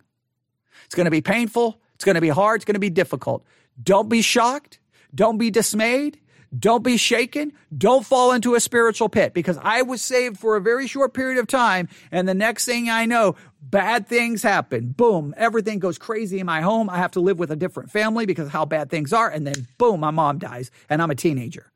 It's 0.85 0.93
going 0.93 1.05
to 1.05 1.11
be 1.11 1.21
painful. 1.21 1.81
It's 1.95 2.05
going 2.05 2.15
to 2.15 2.21
be 2.21 2.29
hard. 2.29 2.57
It's 2.57 2.65
going 2.65 2.75
to 2.75 2.79
be 2.79 2.91
difficult. 2.91 3.43
Don't 3.81 4.07
be 4.07 4.21
shocked. 4.21 4.79
Don't 5.13 5.39
be 5.39 5.49
dismayed. 5.49 6.19
Don't 6.57 6.83
be 6.83 6.95
shaken. 6.97 7.53
Don't 7.75 8.05
fall 8.05 8.31
into 8.31 8.55
a 8.55 8.59
spiritual 8.59 9.09
pit 9.09 9.33
because 9.33 9.57
I 9.61 9.81
was 9.81 10.01
saved 10.01 10.39
for 10.39 10.55
a 10.55 10.61
very 10.61 10.87
short 10.87 11.13
period 11.13 11.39
of 11.39 11.47
time. 11.47 11.89
And 12.11 12.27
the 12.27 12.33
next 12.33 12.65
thing 12.65 12.89
I 12.89 13.05
know, 13.05 13.35
bad 13.61 14.07
things 14.07 14.43
happen. 14.43 14.89
Boom. 14.89 15.33
Everything 15.37 15.79
goes 15.79 15.97
crazy 15.97 16.39
in 16.39 16.45
my 16.45 16.61
home. 16.61 16.89
I 16.89 16.97
have 16.97 17.11
to 17.11 17.19
live 17.19 17.39
with 17.39 17.51
a 17.51 17.55
different 17.55 17.91
family 17.91 18.25
because 18.25 18.49
how 18.49 18.65
bad 18.65 18.89
things 18.89 19.13
are. 19.13 19.29
And 19.29 19.45
then 19.45 19.67
boom, 19.77 19.99
my 19.99 20.11
mom 20.11 20.39
dies 20.39 20.71
and 20.89 21.01
I'm 21.01 21.11
a 21.11 21.15
teenager. 21.15 21.71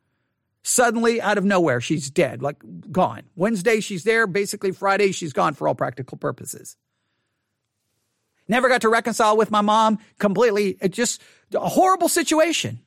Suddenly, 0.63 1.19
out 1.19 1.39
of 1.39 1.43
nowhere, 1.43 1.81
she's 1.81 2.09
dead, 2.11 2.43
like 2.43 2.57
gone. 2.91 3.23
Wednesday, 3.35 3.79
she's 3.79 4.03
there. 4.03 4.27
Basically, 4.27 4.71
Friday, 4.71 5.11
she's 5.11 5.33
gone 5.33 5.55
for 5.55 5.67
all 5.67 5.73
practical 5.73 6.17
purposes. 6.17 6.77
Never 8.47 8.69
got 8.69 8.81
to 8.81 8.89
reconcile 8.89 9.37
with 9.37 9.49
my 9.49 9.61
mom 9.61 9.97
completely. 10.19 10.77
It 10.79 10.89
just 10.89 11.21
a 11.53 11.67
horrible 11.67 12.09
situation. 12.09 12.79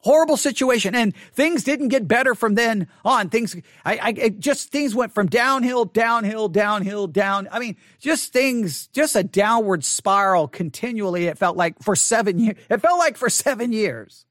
Horrible 0.00 0.36
situation. 0.36 0.94
And 0.94 1.14
things 1.32 1.64
didn't 1.64 1.88
get 1.88 2.06
better 2.06 2.34
from 2.34 2.54
then 2.54 2.88
on. 3.04 3.30
Things, 3.30 3.56
I, 3.84 3.98
I 4.00 4.28
just, 4.30 4.70
things 4.70 4.94
went 4.94 5.12
from 5.12 5.26
downhill, 5.26 5.84
downhill, 5.84 6.48
downhill, 6.48 7.06
down. 7.06 7.48
I 7.50 7.58
mean, 7.58 7.76
just 7.98 8.32
things, 8.32 8.86
just 8.88 9.16
a 9.16 9.24
downward 9.24 9.84
spiral 9.84 10.46
continually. 10.46 11.26
It 11.26 11.38
felt 11.38 11.56
like 11.56 11.82
for 11.82 11.96
seven 11.96 12.38
years. 12.38 12.56
It 12.70 12.80
felt 12.80 12.98
like 12.98 13.16
for 13.16 13.28
seven 13.28 13.72
years. 13.72 14.26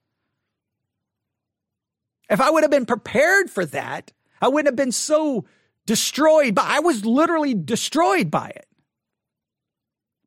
If 2.29 2.41
I 2.41 2.49
would 2.49 2.63
have 2.63 2.71
been 2.71 2.85
prepared 2.85 3.49
for 3.49 3.65
that, 3.67 4.11
I 4.41 4.47
wouldn't 4.49 4.67
have 4.67 4.75
been 4.75 4.91
so 4.91 5.45
destroyed. 5.85 6.55
But 6.55 6.65
I 6.65 6.79
was 6.79 7.05
literally 7.05 7.53
destroyed 7.53 8.29
by 8.29 8.49
it 8.49 8.66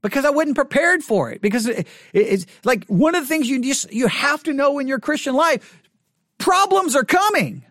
because 0.02 0.24
I 0.24 0.30
wasn't 0.30 0.56
prepared 0.56 1.02
for 1.02 1.30
it. 1.30 1.40
Because 1.40 1.66
it, 1.66 1.86
it's 2.12 2.46
like 2.64 2.86
one 2.86 3.14
of 3.14 3.24
the 3.24 3.28
things 3.28 3.48
you 3.48 3.60
just, 3.60 3.92
you 3.92 4.06
have 4.06 4.42
to 4.44 4.52
know 4.52 4.78
in 4.78 4.88
your 4.88 4.98
Christian 4.98 5.34
life, 5.34 5.82
problems 6.38 6.96
are 6.96 7.04
coming. 7.04 7.64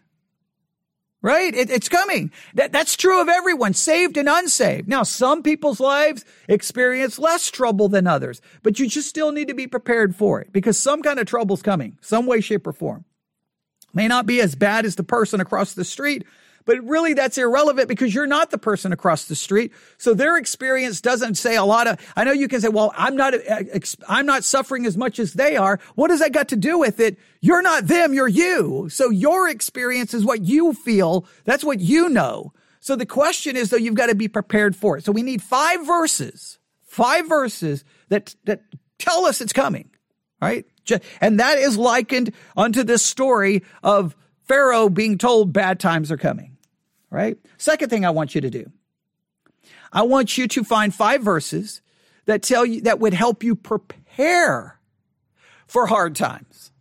Right? 1.21 1.53
It, 1.53 1.69
it's 1.69 1.89
coming. 1.89 2.31
That, 2.53 2.71
that's 2.71 2.95
true 2.95 3.21
of 3.21 3.27
everyone, 3.27 3.73
saved 3.73 4.15
and 4.15 4.29
unsaved. 4.29 4.87
Now, 4.87 5.03
some 5.03 5.43
people's 5.43 5.81
lives 5.81 6.23
experience 6.47 7.19
less 7.19 7.51
trouble 7.51 7.89
than 7.89 8.07
others, 8.07 8.41
but 8.63 8.79
you 8.79 8.87
just 8.87 9.09
still 9.09 9.33
need 9.33 9.49
to 9.49 9.53
be 9.53 9.67
prepared 9.67 10.15
for 10.15 10.39
it 10.39 10.53
because 10.53 10.79
some 10.79 11.01
kind 11.01 11.19
of 11.19 11.27
trouble's 11.27 11.61
coming, 11.61 11.97
some 11.99 12.25
way, 12.25 12.39
shape, 12.39 12.65
or 12.65 12.71
form. 12.71 13.03
May 13.93 14.07
not 14.07 14.27
be 14.27 14.39
as 14.39 14.55
bad 14.55 14.85
as 14.85 14.95
the 14.95 15.03
person 15.03 15.41
across 15.41 15.73
the 15.73 15.83
street, 15.83 16.23
but 16.69 16.83
really 16.83 17.15
that's 17.15 17.39
irrelevant 17.39 17.87
because 17.87 18.13
you're 18.13 18.27
not 18.27 18.51
the 18.51 18.57
person 18.59 18.93
across 18.93 19.25
the 19.25 19.33
street. 19.33 19.73
So 19.97 20.13
their 20.13 20.37
experience 20.37 21.01
doesn't 21.01 21.33
say 21.33 21.55
a 21.55 21.63
lot 21.63 21.87
of, 21.87 21.97
I 22.15 22.23
know 22.23 22.31
you 22.31 22.47
can 22.47 22.61
say, 22.61 22.67
well, 22.67 22.93
I'm 22.95 23.15
not, 23.15 23.33
uh, 23.33 23.63
I'm 24.07 24.27
not 24.27 24.43
suffering 24.43 24.85
as 24.85 24.95
much 24.95 25.17
as 25.17 25.33
they 25.33 25.57
are. 25.57 25.79
What 25.95 26.09
does 26.09 26.19
that 26.19 26.31
got 26.31 26.49
to 26.49 26.55
do 26.55 26.77
with 26.77 26.99
it? 26.99 27.17
You're 27.41 27.63
not 27.63 27.87
them, 27.87 28.13
you're 28.13 28.27
you. 28.27 28.87
So 28.89 29.09
your 29.09 29.49
experience 29.49 30.13
is 30.13 30.23
what 30.23 30.41
you 30.41 30.73
feel. 30.73 31.25
That's 31.43 31.63
what 31.63 31.79
you 31.79 32.07
know. 32.07 32.53
So 32.81 32.95
the 32.95 33.07
question 33.07 33.55
is 33.55 33.71
though, 33.71 33.77
you've 33.77 33.95
got 33.95 34.09
to 34.09 34.15
be 34.15 34.27
prepared 34.27 34.75
for 34.75 34.95
it. 34.95 35.03
So 35.03 35.11
we 35.11 35.23
need 35.23 35.41
five 35.41 35.83
verses, 35.87 36.59
five 36.85 37.27
verses 37.27 37.83
that, 38.09 38.35
that 38.43 38.61
tell 38.99 39.25
us 39.25 39.41
it's 39.41 39.53
coming, 39.53 39.89
right? 40.39 40.67
And 41.19 41.39
that 41.39 41.57
is 41.57 41.79
likened 41.79 42.31
unto 42.55 42.83
this 42.83 43.03
story 43.03 43.63
of 43.81 44.15
Pharaoh 44.43 44.87
being 44.87 45.17
told 45.17 45.51
bad 45.51 45.79
times 45.79 46.11
are 46.11 46.17
coming 46.17 46.57
right? 47.09 47.37
Second 47.57 47.89
thing 47.89 48.05
I 48.05 48.11
want 48.11 48.35
you 48.35 48.41
to 48.41 48.49
do. 48.49 48.71
I 49.91 50.03
want 50.03 50.37
you 50.37 50.47
to 50.47 50.63
find 50.63 50.93
five 50.93 51.23
verses 51.23 51.81
that 52.25 52.43
tell 52.43 52.65
you, 52.65 52.81
that 52.81 52.99
would 52.99 53.13
help 53.13 53.43
you 53.43 53.55
prepare 53.55 54.79
for 55.67 55.87
hard 55.87 56.15
times. 56.15 56.71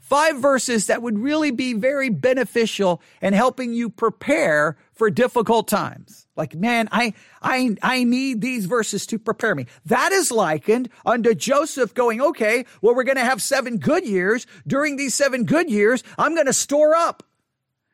Five 0.00 0.38
verses 0.38 0.86
that 0.86 1.02
would 1.02 1.18
really 1.18 1.50
be 1.50 1.74
very 1.74 2.08
beneficial 2.08 3.02
in 3.20 3.34
helping 3.34 3.74
you 3.74 3.90
prepare 3.90 4.78
for 4.94 5.10
difficult 5.10 5.68
times. 5.68 6.26
Like, 6.34 6.54
man, 6.54 6.88
I, 6.90 7.12
I, 7.42 7.76
I 7.82 8.04
need 8.04 8.40
these 8.40 8.64
verses 8.64 9.06
to 9.08 9.18
prepare 9.18 9.54
me. 9.54 9.66
That 9.84 10.12
is 10.12 10.30
likened 10.30 10.88
unto 11.04 11.34
Joseph 11.34 11.92
going, 11.92 12.22
okay, 12.22 12.64
well, 12.80 12.94
we're 12.94 13.04
going 13.04 13.18
to 13.18 13.24
have 13.24 13.42
seven 13.42 13.76
good 13.76 14.06
years. 14.06 14.46
During 14.66 14.96
these 14.96 15.14
seven 15.14 15.44
good 15.44 15.68
years, 15.68 16.02
I'm 16.16 16.34
going 16.34 16.46
to 16.46 16.52
store 16.54 16.94
up 16.94 17.22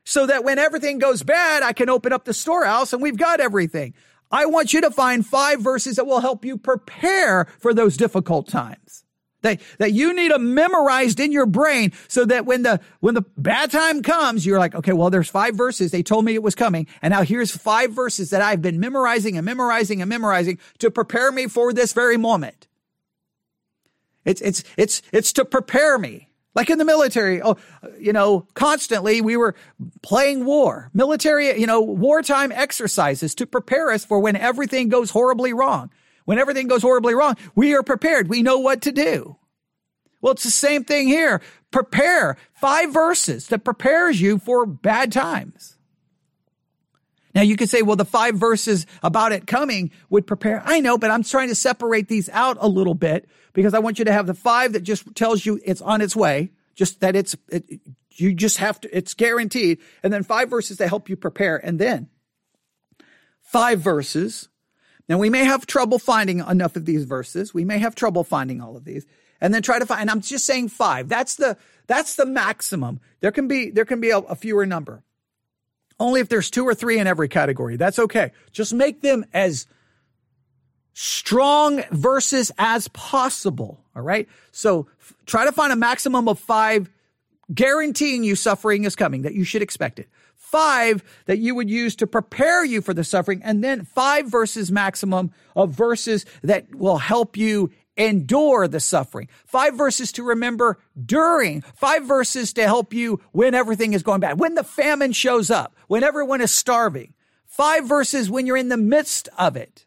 so 0.04 0.26
that 0.26 0.44
when 0.44 0.58
everything 0.58 0.98
goes 0.98 1.22
bad, 1.22 1.62
I 1.62 1.72
can 1.72 1.88
open 1.88 2.12
up 2.12 2.24
the 2.24 2.34
storehouse 2.34 2.92
and 2.92 3.02
we've 3.02 3.16
got 3.16 3.40
everything. 3.40 3.94
I 4.30 4.46
want 4.46 4.72
you 4.72 4.80
to 4.82 4.90
find 4.90 5.26
five 5.26 5.60
verses 5.60 5.96
that 5.96 6.06
will 6.06 6.20
help 6.20 6.44
you 6.44 6.58
prepare 6.58 7.46
for 7.58 7.72
those 7.72 7.96
difficult 7.96 8.48
times. 8.48 9.04
That, 9.42 9.60
that 9.76 9.92
you 9.92 10.14
need 10.14 10.30
them 10.30 10.54
memorized 10.54 11.20
in 11.20 11.30
your 11.30 11.44
brain 11.44 11.92
so 12.08 12.24
that 12.24 12.46
when 12.46 12.62
the, 12.62 12.80
when 13.00 13.14
the 13.14 13.26
bad 13.36 13.70
time 13.70 14.02
comes, 14.02 14.46
you're 14.46 14.58
like, 14.58 14.74
okay, 14.74 14.94
well, 14.94 15.10
there's 15.10 15.28
five 15.28 15.54
verses. 15.54 15.90
They 15.90 16.02
told 16.02 16.24
me 16.24 16.34
it 16.34 16.42
was 16.42 16.54
coming. 16.54 16.86
And 17.02 17.12
now 17.12 17.22
here's 17.22 17.54
five 17.54 17.92
verses 17.92 18.30
that 18.30 18.40
I've 18.40 18.62
been 18.62 18.80
memorizing 18.80 19.36
and 19.36 19.44
memorizing 19.44 20.00
and 20.00 20.08
memorizing 20.08 20.58
to 20.78 20.90
prepare 20.90 21.30
me 21.30 21.46
for 21.46 21.74
this 21.74 21.92
very 21.92 22.16
moment. 22.16 22.68
It's, 24.24 24.40
it's, 24.40 24.64
it's, 24.78 25.02
it's 25.12 25.34
to 25.34 25.44
prepare 25.44 25.98
me. 25.98 26.30
Like 26.54 26.70
in 26.70 26.78
the 26.78 26.84
military, 26.84 27.42
oh, 27.42 27.56
you 27.98 28.12
know, 28.12 28.46
constantly 28.54 29.20
we 29.20 29.36
were 29.36 29.56
playing 30.02 30.44
war, 30.44 30.90
military, 30.94 31.58
you 31.58 31.66
know, 31.66 31.80
wartime 31.80 32.52
exercises 32.52 33.34
to 33.36 33.46
prepare 33.46 33.90
us 33.90 34.04
for 34.04 34.20
when 34.20 34.36
everything 34.36 34.88
goes 34.88 35.10
horribly 35.10 35.52
wrong. 35.52 35.90
When 36.26 36.38
everything 36.38 36.68
goes 36.68 36.82
horribly 36.82 37.14
wrong, 37.14 37.36
we 37.54 37.74
are 37.74 37.82
prepared. 37.82 38.28
We 38.28 38.42
know 38.42 38.58
what 38.58 38.82
to 38.82 38.92
do. 38.92 39.36
Well, 40.22 40.32
it's 40.32 40.44
the 40.44 40.50
same 40.50 40.84
thing 40.84 41.08
here. 41.08 41.42
Prepare 41.70 42.38
five 42.54 42.92
verses 42.92 43.48
that 43.48 43.64
prepares 43.64 44.20
you 44.20 44.38
for 44.38 44.64
bad 44.64 45.12
times. 45.12 45.73
Now 47.34 47.42
you 47.42 47.56
could 47.56 47.68
say, 47.68 47.82
well, 47.82 47.96
the 47.96 48.04
five 48.04 48.36
verses 48.36 48.86
about 49.02 49.32
it 49.32 49.46
coming 49.46 49.90
would 50.08 50.26
prepare. 50.26 50.62
I 50.64 50.80
know, 50.80 50.96
but 50.96 51.10
I'm 51.10 51.24
trying 51.24 51.48
to 51.48 51.54
separate 51.54 52.08
these 52.08 52.28
out 52.28 52.56
a 52.60 52.68
little 52.68 52.94
bit 52.94 53.28
because 53.52 53.74
I 53.74 53.80
want 53.80 53.98
you 53.98 54.04
to 54.04 54.12
have 54.12 54.26
the 54.26 54.34
five 54.34 54.72
that 54.74 54.82
just 54.82 55.14
tells 55.14 55.44
you 55.44 55.60
it's 55.64 55.80
on 55.80 56.00
its 56.00 56.14
way, 56.14 56.52
just 56.74 57.00
that 57.00 57.16
it's, 57.16 57.36
it, 57.48 57.80
you 58.12 58.34
just 58.34 58.58
have 58.58 58.80
to, 58.82 58.96
it's 58.96 59.14
guaranteed. 59.14 59.80
And 60.02 60.12
then 60.12 60.22
five 60.22 60.48
verses 60.48 60.76
to 60.78 60.88
help 60.88 61.08
you 61.08 61.16
prepare. 61.16 61.56
And 61.56 61.78
then 61.78 62.08
five 63.40 63.80
verses. 63.80 64.48
Now 65.08 65.18
we 65.18 65.30
may 65.30 65.44
have 65.44 65.66
trouble 65.66 65.98
finding 65.98 66.38
enough 66.38 66.76
of 66.76 66.84
these 66.84 67.04
verses. 67.04 67.52
We 67.52 67.64
may 67.64 67.78
have 67.78 67.94
trouble 67.94 68.24
finding 68.24 68.60
all 68.60 68.76
of 68.76 68.84
these 68.84 69.06
and 69.40 69.52
then 69.52 69.62
try 69.62 69.78
to 69.78 69.86
find, 69.86 70.02
and 70.02 70.10
I'm 70.10 70.20
just 70.20 70.46
saying 70.46 70.68
five. 70.68 71.08
That's 71.08 71.34
the, 71.34 71.58
that's 71.86 72.16
the 72.16 72.26
maximum. 72.26 73.00
There 73.20 73.32
can 73.32 73.48
be, 73.48 73.70
there 73.70 73.84
can 73.84 74.00
be 74.00 74.10
a, 74.10 74.18
a 74.18 74.34
fewer 74.34 74.64
number. 74.64 75.03
Only 76.00 76.20
if 76.20 76.28
there's 76.28 76.50
two 76.50 76.64
or 76.64 76.74
three 76.74 76.98
in 76.98 77.06
every 77.06 77.28
category. 77.28 77.76
That's 77.76 77.98
okay. 77.98 78.32
Just 78.52 78.74
make 78.74 79.00
them 79.00 79.24
as 79.32 79.66
strong 80.92 81.82
verses 81.90 82.50
as 82.58 82.88
possible. 82.88 83.80
All 83.94 84.02
right. 84.02 84.28
So 84.50 84.88
f- 85.00 85.14
try 85.26 85.44
to 85.44 85.52
find 85.52 85.72
a 85.72 85.76
maximum 85.76 86.28
of 86.28 86.38
five 86.38 86.90
guaranteeing 87.52 88.24
you 88.24 88.36
suffering 88.36 88.84
is 88.84 88.96
coming, 88.96 89.22
that 89.22 89.34
you 89.34 89.44
should 89.44 89.62
expect 89.62 89.98
it. 89.98 90.08
Five 90.34 91.02
that 91.26 91.38
you 91.38 91.54
would 91.54 91.68
use 91.68 91.96
to 91.96 92.06
prepare 92.06 92.64
you 92.64 92.80
for 92.80 92.94
the 92.94 93.04
suffering, 93.04 93.42
and 93.42 93.62
then 93.62 93.84
five 93.84 94.28
verses 94.28 94.70
maximum 94.70 95.32
of 95.56 95.70
verses 95.70 96.26
that 96.42 96.74
will 96.74 96.98
help 96.98 97.36
you 97.36 97.70
endure 97.96 98.66
the 98.68 98.80
suffering. 98.80 99.28
Five 99.46 99.74
verses 99.74 100.12
to 100.12 100.22
remember 100.22 100.78
during, 101.04 101.62
five 101.62 102.04
verses 102.04 102.52
to 102.54 102.64
help 102.64 102.92
you 102.92 103.20
when 103.32 103.54
everything 103.54 103.92
is 103.92 104.02
going 104.02 104.20
bad, 104.20 104.40
when 104.40 104.54
the 104.54 104.64
famine 104.64 105.12
shows 105.12 105.50
up, 105.50 105.76
when 105.86 106.02
everyone 106.02 106.40
is 106.40 106.50
starving. 106.50 107.14
Five 107.46 107.86
verses 107.86 108.28
when 108.28 108.46
you're 108.46 108.56
in 108.56 108.68
the 108.68 108.76
midst 108.76 109.28
of 109.38 109.56
it. 109.56 109.86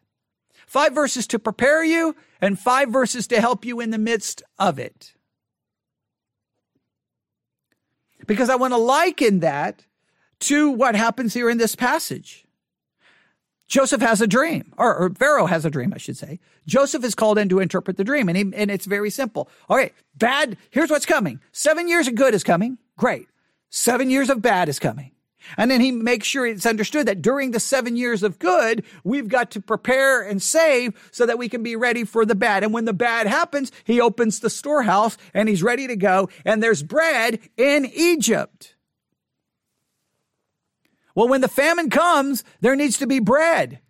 Five 0.66 0.94
verses 0.94 1.26
to 1.28 1.38
prepare 1.38 1.84
you 1.84 2.16
and 2.40 2.58
five 2.58 2.90
verses 2.90 3.26
to 3.28 3.40
help 3.40 3.64
you 3.64 3.80
in 3.80 3.90
the 3.90 3.98
midst 3.98 4.42
of 4.58 4.78
it. 4.78 5.14
Because 8.26 8.50
I 8.50 8.56
want 8.56 8.72
to 8.72 8.78
liken 8.78 9.40
that 9.40 9.86
to 10.40 10.70
what 10.70 10.94
happens 10.94 11.34
here 11.34 11.50
in 11.50 11.58
this 11.58 11.74
passage. 11.74 12.46
Joseph 13.68 14.00
has 14.00 14.20
a 14.22 14.26
dream, 14.26 14.72
or, 14.78 14.96
or, 14.96 15.10
Pharaoh 15.10 15.46
has 15.46 15.66
a 15.66 15.70
dream, 15.70 15.92
I 15.94 15.98
should 15.98 16.16
say. 16.16 16.40
Joseph 16.66 17.04
is 17.04 17.14
called 17.14 17.36
in 17.38 17.50
to 17.50 17.60
interpret 17.60 17.98
the 17.98 18.04
dream, 18.04 18.28
and, 18.28 18.36
he, 18.36 18.42
and 18.54 18.70
it's 18.70 18.86
very 18.86 19.10
simple. 19.10 19.48
All 19.68 19.76
right, 19.76 19.94
bad, 20.16 20.56
here's 20.70 20.90
what's 20.90 21.06
coming. 21.06 21.40
Seven 21.52 21.86
years 21.86 22.08
of 22.08 22.14
good 22.14 22.34
is 22.34 22.42
coming. 22.42 22.78
Great. 22.96 23.28
Seven 23.68 24.08
years 24.08 24.30
of 24.30 24.40
bad 24.40 24.70
is 24.70 24.78
coming. 24.78 25.12
And 25.56 25.70
then 25.70 25.80
he 25.80 25.92
makes 25.92 26.26
sure 26.26 26.46
it's 26.46 26.66
understood 26.66 27.06
that 27.06 27.22
during 27.22 27.52
the 27.52 27.60
seven 27.60 27.96
years 27.96 28.22
of 28.22 28.38
good, 28.38 28.84
we've 29.04 29.28
got 29.28 29.50
to 29.52 29.60
prepare 29.60 30.22
and 30.22 30.42
save 30.42 31.08
so 31.10 31.26
that 31.26 31.38
we 31.38 31.48
can 31.48 31.62
be 31.62 31.76
ready 31.76 32.04
for 32.04 32.26
the 32.26 32.34
bad. 32.34 32.64
And 32.64 32.72
when 32.72 32.84
the 32.86 32.92
bad 32.92 33.26
happens, 33.26 33.72
he 33.84 34.00
opens 34.00 34.40
the 34.40 34.50
storehouse 34.50 35.16
and 35.32 35.48
he's 35.48 35.62
ready 35.62 35.86
to 35.86 35.96
go. 35.96 36.28
And 36.44 36.62
there's 36.62 36.82
bread 36.82 37.38
in 37.56 37.86
Egypt. 37.86 38.74
Well, 41.18 41.26
when 41.26 41.40
the 41.40 41.48
famine 41.48 41.90
comes, 41.90 42.44
there 42.60 42.76
needs 42.76 42.98
to 42.98 43.06
be 43.08 43.18
bread. 43.18 43.80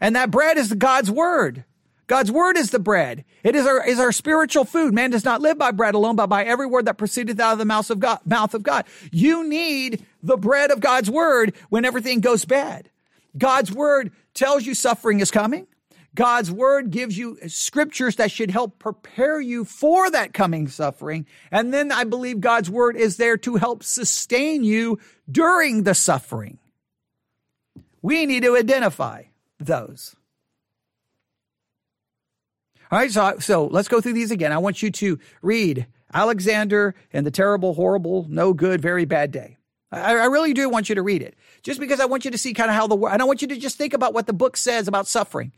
And 0.00 0.16
that 0.16 0.30
bread 0.30 0.56
is 0.56 0.72
God's 0.72 1.10
word. 1.10 1.66
God's 2.06 2.32
word 2.32 2.56
is 2.56 2.70
the 2.70 2.78
bread. 2.78 3.26
It 3.42 3.54
is 3.54 3.66
our, 3.66 3.86
is 3.86 4.00
our 4.00 4.12
spiritual 4.12 4.64
food. 4.64 4.94
Man 4.94 5.10
does 5.10 5.26
not 5.26 5.42
live 5.42 5.58
by 5.58 5.72
bread 5.72 5.94
alone, 5.94 6.16
but 6.16 6.28
by 6.28 6.42
every 6.42 6.64
word 6.64 6.86
that 6.86 6.96
proceedeth 6.96 7.38
out 7.38 7.52
of 7.52 7.58
the 7.58 7.66
mouth 7.66 7.90
of 7.90 8.00
God, 8.00 8.20
mouth 8.24 8.54
of 8.54 8.62
God. 8.62 8.86
You 9.12 9.46
need 9.46 10.06
the 10.22 10.38
bread 10.38 10.70
of 10.70 10.80
God's 10.80 11.10
word 11.10 11.54
when 11.68 11.84
everything 11.84 12.20
goes 12.20 12.46
bad. 12.46 12.88
God's 13.36 13.70
word 13.70 14.10
tells 14.32 14.64
you 14.64 14.74
suffering 14.74 15.20
is 15.20 15.30
coming. 15.30 15.66
God's 16.14 16.50
word 16.50 16.90
gives 16.90 17.18
you 17.18 17.38
scriptures 17.48 18.16
that 18.16 18.30
should 18.30 18.50
help 18.50 18.78
prepare 18.78 19.40
you 19.40 19.64
for 19.64 20.10
that 20.10 20.32
coming 20.32 20.68
suffering. 20.68 21.26
And 21.50 21.74
then 21.74 21.90
I 21.90 22.04
believe 22.04 22.40
God's 22.40 22.70
word 22.70 22.96
is 22.96 23.16
there 23.16 23.36
to 23.38 23.56
help 23.56 23.82
sustain 23.82 24.62
you 24.62 25.00
during 25.30 25.82
the 25.82 25.94
suffering. 25.94 26.58
We 28.00 28.26
need 28.26 28.42
to 28.44 28.56
identify 28.56 29.24
those. 29.58 30.14
All 32.92 32.98
right, 32.98 33.10
so, 33.10 33.38
so 33.40 33.66
let's 33.66 33.88
go 33.88 34.00
through 34.00 34.12
these 34.12 34.30
again. 34.30 34.52
I 34.52 34.58
want 34.58 34.82
you 34.82 34.90
to 34.92 35.18
read 35.42 35.86
Alexander 36.12 36.94
and 37.12 37.26
the 37.26 37.30
terrible, 37.30 37.74
horrible, 37.74 38.26
no 38.28 38.52
good, 38.52 38.80
very 38.80 39.04
bad 39.04 39.32
day. 39.32 39.56
I, 39.90 40.16
I 40.16 40.26
really 40.26 40.52
do 40.52 40.68
want 40.68 40.88
you 40.88 40.94
to 40.94 41.02
read 41.02 41.22
it, 41.22 41.34
just 41.62 41.80
because 41.80 41.98
I 41.98 42.04
want 42.04 42.24
you 42.24 42.30
to 42.30 42.38
see 42.38 42.52
kind 42.52 42.70
of 42.70 42.76
how 42.76 42.86
the 42.86 42.96
I 43.04 43.16
don't 43.16 43.26
want 43.26 43.42
you 43.42 43.48
to 43.48 43.56
just 43.56 43.78
think 43.78 43.94
about 43.94 44.14
what 44.14 44.26
the 44.26 44.32
book 44.32 44.56
says 44.56 44.86
about 44.86 45.06
suffering. 45.06 45.52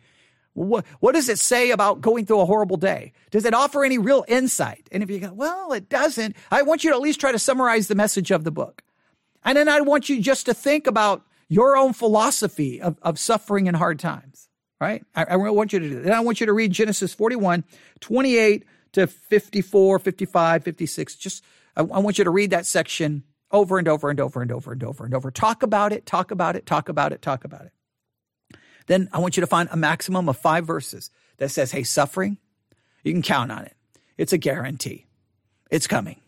What, 0.56 0.86
what 1.00 1.14
does 1.14 1.28
it 1.28 1.38
say 1.38 1.70
about 1.70 2.00
going 2.00 2.24
through 2.24 2.40
a 2.40 2.46
horrible 2.46 2.78
day? 2.78 3.12
Does 3.30 3.44
it 3.44 3.52
offer 3.52 3.84
any 3.84 3.98
real 3.98 4.24
insight? 4.26 4.88
And 4.90 5.02
if 5.02 5.10
you 5.10 5.18
go, 5.18 5.32
well, 5.32 5.72
it 5.72 5.90
doesn't, 5.90 6.34
I 6.50 6.62
want 6.62 6.82
you 6.82 6.90
to 6.90 6.96
at 6.96 7.02
least 7.02 7.20
try 7.20 7.30
to 7.30 7.38
summarize 7.38 7.88
the 7.88 7.94
message 7.94 8.30
of 8.30 8.44
the 8.44 8.50
book. 8.50 8.82
And 9.44 9.56
then 9.56 9.68
I 9.68 9.82
want 9.82 10.08
you 10.08 10.20
just 10.20 10.46
to 10.46 10.54
think 10.54 10.86
about 10.86 11.26
your 11.48 11.76
own 11.76 11.92
philosophy 11.92 12.80
of, 12.80 12.98
of 13.02 13.18
suffering 13.18 13.68
and 13.68 13.76
hard 13.76 13.98
times, 13.98 14.48
right? 14.80 15.04
I, 15.14 15.24
I 15.24 15.36
want 15.36 15.74
you 15.74 15.78
to 15.78 15.88
do 15.88 15.94
that. 15.96 16.04
And 16.04 16.14
I 16.14 16.20
want 16.20 16.40
you 16.40 16.46
to 16.46 16.54
read 16.54 16.72
Genesis 16.72 17.12
41, 17.12 17.62
28 18.00 18.64
to 18.92 19.06
54, 19.06 19.98
55, 19.98 20.64
56. 20.64 21.14
Just, 21.16 21.44
I, 21.76 21.80
I 21.82 21.98
want 21.98 22.16
you 22.16 22.24
to 22.24 22.30
read 22.30 22.50
that 22.50 22.64
section 22.64 23.24
over 23.52 23.78
and 23.78 23.88
over 23.88 24.08
and 24.08 24.20
over 24.20 24.40
and 24.40 24.50
over 24.50 24.72
and 24.72 24.82
over 24.82 25.04
and 25.04 25.14
over. 25.14 25.30
Talk 25.30 25.62
about 25.62 25.92
it, 25.92 26.06
talk 26.06 26.30
about 26.30 26.56
it, 26.56 26.64
talk 26.64 26.88
about 26.88 27.12
it, 27.12 27.20
talk 27.20 27.44
about 27.44 27.66
it. 27.66 27.72
Then 28.86 29.08
I 29.12 29.18
want 29.18 29.36
you 29.36 29.40
to 29.40 29.46
find 29.46 29.68
a 29.72 29.76
maximum 29.76 30.28
of 30.28 30.36
five 30.36 30.66
verses 30.66 31.10
that 31.38 31.50
says, 31.50 31.72
hey, 31.72 31.82
suffering, 31.82 32.38
you 33.02 33.12
can 33.12 33.22
count 33.22 33.52
on 33.52 33.64
it. 33.64 33.74
It's 34.16 34.32
a 34.32 34.38
guarantee. 34.38 35.06
It's 35.70 35.86
coming. 35.86 36.20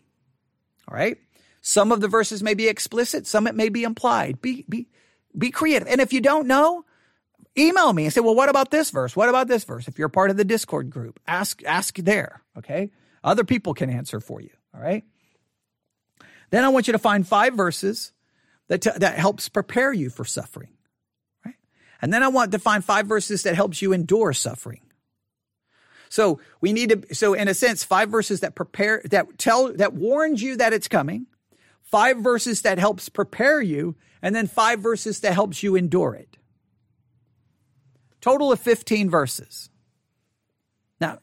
All 0.87 0.95
right. 0.95 1.17
Some 1.61 1.91
of 1.91 2.01
the 2.01 2.07
verses 2.07 2.41
may 2.41 2.53
be 2.53 2.67
explicit, 2.67 3.27
some 3.27 3.47
it 3.47 3.55
may 3.55 3.69
be 3.69 3.83
implied. 3.83 4.41
Be, 4.41 4.65
be, 4.69 4.87
be 5.37 5.51
creative. 5.51 5.87
And 5.87 6.01
if 6.01 6.13
you 6.13 6.21
don't 6.21 6.47
know, 6.47 6.85
email 7.57 7.91
me 7.91 8.05
and 8.05 8.13
say, 8.13 8.21
well, 8.21 8.35
what 8.35 8.49
about 8.49 8.71
this 8.71 8.91
verse? 8.91 9.15
What 9.15 9.29
about 9.29 9.47
this 9.47 9.63
verse? 9.63 9.87
If 9.87 9.99
you're 9.99 10.09
part 10.09 10.29
of 10.29 10.37
the 10.37 10.45
Discord 10.45 10.89
group, 10.89 11.19
ask, 11.27 11.63
ask 11.65 11.97
there. 11.97 12.41
Okay. 12.57 12.91
Other 13.23 13.43
people 13.43 13.73
can 13.73 13.89
answer 13.89 14.19
for 14.19 14.41
you. 14.41 14.51
All 14.73 14.81
right. 14.81 15.03
Then 16.49 16.63
I 16.63 16.69
want 16.69 16.87
you 16.87 16.93
to 16.93 16.99
find 16.99 17.27
five 17.27 17.53
verses 17.53 18.13
that, 18.67 18.81
t- 18.81 18.89
that 18.95 19.17
helps 19.17 19.49
prepare 19.49 19.91
you 19.91 20.09
for 20.09 20.25
suffering. 20.25 20.69
And 22.01 22.13
then 22.13 22.23
I 22.23 22.27
want 22.29 22.51
to 22.51 22.59
find 22.59 22.83
five 22.83 23.07
verses 23.07 23.43
that 23.43 23.55
helps 23.55 23.81
you 23.81 23.93
endure 23.93 24.33
suffering. 24.33 24.81
So 26.09 26.39
we 26.59 26.73
need 26.73 26.89
to, 26.89 27.15
so 27.15 27.33
in 27.33 27.47
a 27.47 27.53
sense, 27.53 27.83
five 27.83 28.09
verses 28.09 28.39
that 28.39 28.55
prepare, 28.55 29.01
that 29.05 29.37
tell, 29.37 29.71
that 29.73 29.93
warns 29.93 30.41
you 30.41 30.57
that 30.57 30.73
it's 30.73 30.87
coming, 30.87 31.27
five 31.83 32.17
verses 32.17 32.63
that 32.63 32.79
helps 32.79 33.09
prepare 33.09 33.61
you, 33.61 33.95
and 34.21 34.35
then 34.35 34.47
five 34.47 34.79
verses 34.79 35.19
that 35.21 35.33
helps 35.33 35.61
you 35.61 35.75
endure 35.75 36.15
it. 36.15 36.37
Total 38.21 38.51
of 38.51 38.59
15 38.59 39.09
verses. 39.09 39.69
Now, 40.99 41.19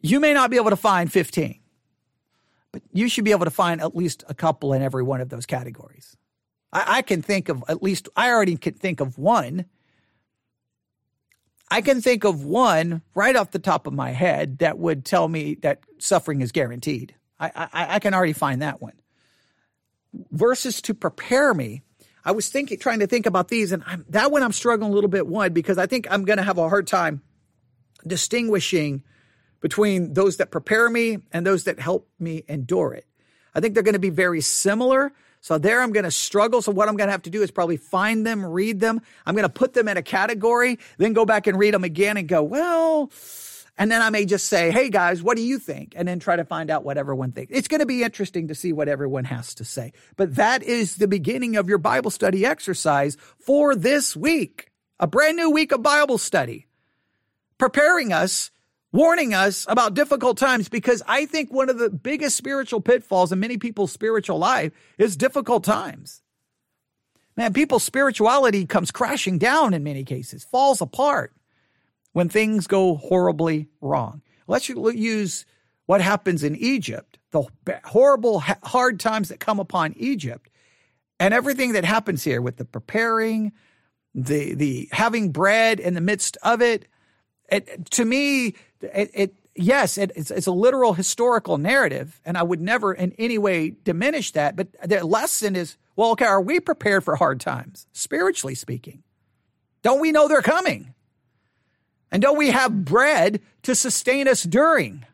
you 0.00 0.18
may 0.18 0.32
not 0.32 0.50
be 0.50 0.56
able 0.56 0.70
to 0.70 0.76
find 0.76 1.12
15, 1.12 1.60
but 2.72 2.82
you 2.92 3.08
should 3.08 3.24
be 3.24 3.30
able 3.32 3.44
to 3.44 3.50
find 3.50 3.80
at 3.80 3.94
least 3.94 4.24
a 4.28 4.34
couple 4.34 4.72
in 4.72 4.82
every 4.82 5.02
one 5.02 5.20
of 5.20 5.28
those 5.28 5.46
categories. 5.46 6.16
I, 6.72 6.98
I 6.98 7.02
can 7.02 7.22
think 7.22 7.48
of 7.48 7.62
at 7.68 7.82
least, 7.82 8.08
I 8.16 8.30
already 8.30 8.56
can 8.56 8.74
think 8.74 9.00
of 9.00 9.18
one. 9.18 9.66
I 11.70 11.82
can 11.82 12.00
think 12.00 12.24
of 12.24 12.44
one 12.44 13.02
right 13.14 13.36
off 13.36 13.52
the 13.52 13.58
top 13.58 13.86
of 13.86 13.92
my 13.92 14.10
head 14.10 14.58
that 14.58 14.78
would 14.78 15.04
tell 15.04 15.28
me 15.28 15.54
that 15.62 15.80
suffering 15.98 16.40
is 16.40 16.50
guaranteed. 16.50 17.14
I, 17.38 17.50
I, 17.54 17.94
I 17.94 17.98
can 18.00 18.12
already 18.12 18.32
find 18.32 18.62
that 18.62 18.82
one. 18.82 18.94
Verses 20.32 20.82
to 20.82 20.94
prepare 20.94 21.54
me. 21.54 21.82
I 22.24 22.32
was 22.32 22.48
thinking, 22.48 22.78
trying 22.78 22.98
to 22.98 23.06
think 23.06 23.26
about 23.26 23.48
these, 23.48 23.72
and 23.72 23.82
I'm, 23.86 24.04
that 24.10 24.30
one 24.30 24.42
I'm 24.42 24.52
struggling 24.52 24.90
a 24.90 24.94
little 24.94 25.08
bit. 25.08 25.26
One 25.26 25.52
because 25.52 25.78
I 25.78 25.86
think 25.86 26.06
I'm 26.10 26.24
going 26.24 26.36
to 26.36 26.42
have 26.42 26.58
a 26.58 26.68
hard 26.68 26.86
time 26.86 27.22
distinguishing 28.06 29.04
between 29.60 30.14
those 30.14 30.38
that 30.38 30.50
prepare 30.50 30.90
me 30.90 31.18
and 31.32 31.46
those 31.46 31.64
that 31.64 31.78
help 31.78 32.08
me 32.18 32.44
endure 32.48 32.94
it. 32.94 33.06
I 33.54 33.60
think 33.60 33.74
they're 33.74 33.82
going 33.82 33.94
to 33.94 33.98
be 33.98 34.10
very 34.10 34.40
similar. 34.40 35.12
So 35.40 35.58
there 35.58 35.80
I'm 35.80 35.92
going 35.92 36.04
to 36.04 36.10
struggle. 36.10 36.60
So 36.62 36.70
what 36.72 36.88
I'm 36.88 36.96
going 36.96 37.08
to 37.08 37.12
have 37.12 37.22
to 37.22 37.30
do 37.30 37.42
is 37.42 37.50
probably 37.50 37.78
find 37.78 38.26
them, 38.26 38.44
read 38.44 38.80
them. 38.80 39.00
I'm 39.24 39.34
going 39.34 39.44
to 39.44 39.48
put 39.48 39.72
them 39.72 39.88
in 39.88 39.96
a 39.96 40.02
category, 40.02 40.78
then 40.98 41.12
go 41.12 41.24
back 41.24 41.46
and 41.46 41.58
read 41.58 41.74
them 41.74 41.84
again 41.84 42.16
and 42.16 42.28
go, 42.28 42.42
well, 42.42 43.10
and 43.78 43.90
then 43.90 44.02
I 44.02 44.10
may 44.10 44.26
just 44.26 44.48
say, 44.48 44.70
hey 44.70 44.90
guys, 44.90 45.22
what 45.22 45.38
do 45.38 45.42
you 45.42 45.58
think? 45.58 45.94
And 45.96 46.06
then 46.06 46.18
try 46.18 46.36
to 46.36 46.44
find 46.44 46.70
out 46.70 46.84
what 46.84 46.98
everyone 46.98 47.32
thinks. 47.32 47.50
It's 47.54 47.68
going 47.68 47.80
to 47.80 47.86
be 47.86 48.02
interesting 48.02 48.48
to 48.48 48.54
see 48.54 48.74
what 48.74 48.88
everyone 48.88 49.24
has 49.24 49.54
to 49.54 49.64
say. 49.64 49.94
But 50.16 50.36
that 50.36 50.62
is 50.62 50.96
the 50.96 51.08
beginning 51.08 51.56
of 51.56 51.68
your 51.70 51.78
Bible 51.78 52.10
study 52.10 52.44
exercise 52.44 53.16
for 53.38 53.74
this 53.74 54.14
week. 54.14 54.70
A 54.98 55.06
brand 55.06 55.38
new 55.38 55.50
week 55.50 55.72
of 55.72 55.82
Bible 55.82 56.18
study. 56.18 56.66
Preparing 57.56 58.12
us 58.12 58.50
warning 58.92 59.34
us 59.34 59.66
about 59.68 59.94
difficult 59.94 60.36
times 60.38 60.68
because 60.68 61.02
I 61.06 61.26
think 61.26 61.52
one 61.52 61.70
of 61.70 61.78
the 61.78 61.90
biggest 61.90 62.36
spiritual 62.36 62.80
pitfalls 62.80 63.32
in 63.32 63.40
many 63.40 63.56
people's 63.58 63.92
spiritual 63.92 64.38
life 64.38 64.72
is 64.98 65.16
difficult 65.16 65.64
times. 65.64 66.22
Man, 67.36 67.52
people's 67.52 67.84
spirituality 67.84 68.66
comes 68.66 68.90
crashing 68.90 69.38
down 69.38 69.72
in 69.72 69.84
many 69.84 70.04
cases, 70.04 70.44
falls 70.44 70.80
apart 70.80 71.32
when 72.12 72.28
things 72.28 72.66
go 72.66 72.96
horribly 72.96 73.68
wrong. 73.80 74.22
Let's 74.46 74.68
use 74.68 75.46
what 75.86 76.00
happens 76.00 76.42
in 76.42 76.56
Egypt, 76.56 77.18
the 77.30 77.44
horrible, 77.84 78.40
hard 78.40 78.98
times 79.00 79.28
that 79.28 79.40
come 79.40 79.60
upon 79.60 79.94
Egypt, 79.96 80.50
and 81.18 81.32
everything 81.32 81.72
that 81.72 81.84
happens 81.84 82.24
here 82.24 82.42
with 82.42 82.56
the 82.56 82.64
preparing, 82.64 83.52
the 84.14 84.54
the 84.54 84.88
having 84.90 85.30
bread 85.30 85.78
in 85.78 85.94
the 85.94 86.00
midst 86.00 86.36
of 86.42 86.60
it. 86.60 86.86
It 87.50 87.90
to 87.92 88.04
me, 88.04 88.54
it, 88.80 89.10
it 89.12 89.34
yes, 89.54 89.98
it, 89.98 90.12
it's, 90.14 90.30
it's 90.30 90.46
a 90.46 90.52
literal 90.52 90.94
historical 90.94 91.58
narrative, 91.58 92.20
and 92.24 92.36
I 92.36 92.42
would 92.42 92.60
never 92.60 92.92
in 92.92 93.12
any 93.18 93.38
way 93.38 93.70
diminish 93.70 94.32
that. 94.32 94.56
But 94.56 94.68
the 94.88 95.04
lesson 95.04 95.56
is, 95.56 95.76
well, 95.96 96.12
okay, 96.12 96.24
are 96.24 96.40
we 96.40 96.60
prepared 96.60 97.04
for 97.04 97.16
hard 97.16 97.40
times, 97.40 97.86
spiritually 97.92 98.54
speaking? 98.54 99.02
Don't 99.82 100.00
we 100.00 100.12
know 100.12 100.28
they're 100.28 100.42
coming? 100.42 100.94
And 102.12 102.22
don't 102.22 102.38
we 102.38 102.50
have 102.50 102.84
bread 102.84 103.40
to 103.62 103.74
sustain 103.74 104.28
us 104.28 104.42
during? 104.42 105.04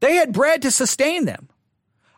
They 0.00 0.16
had 0.16 0.32
bread 0.32 0.62
to 0.62 0.70
sustain 0.70 1.24
them. 1.24 1.48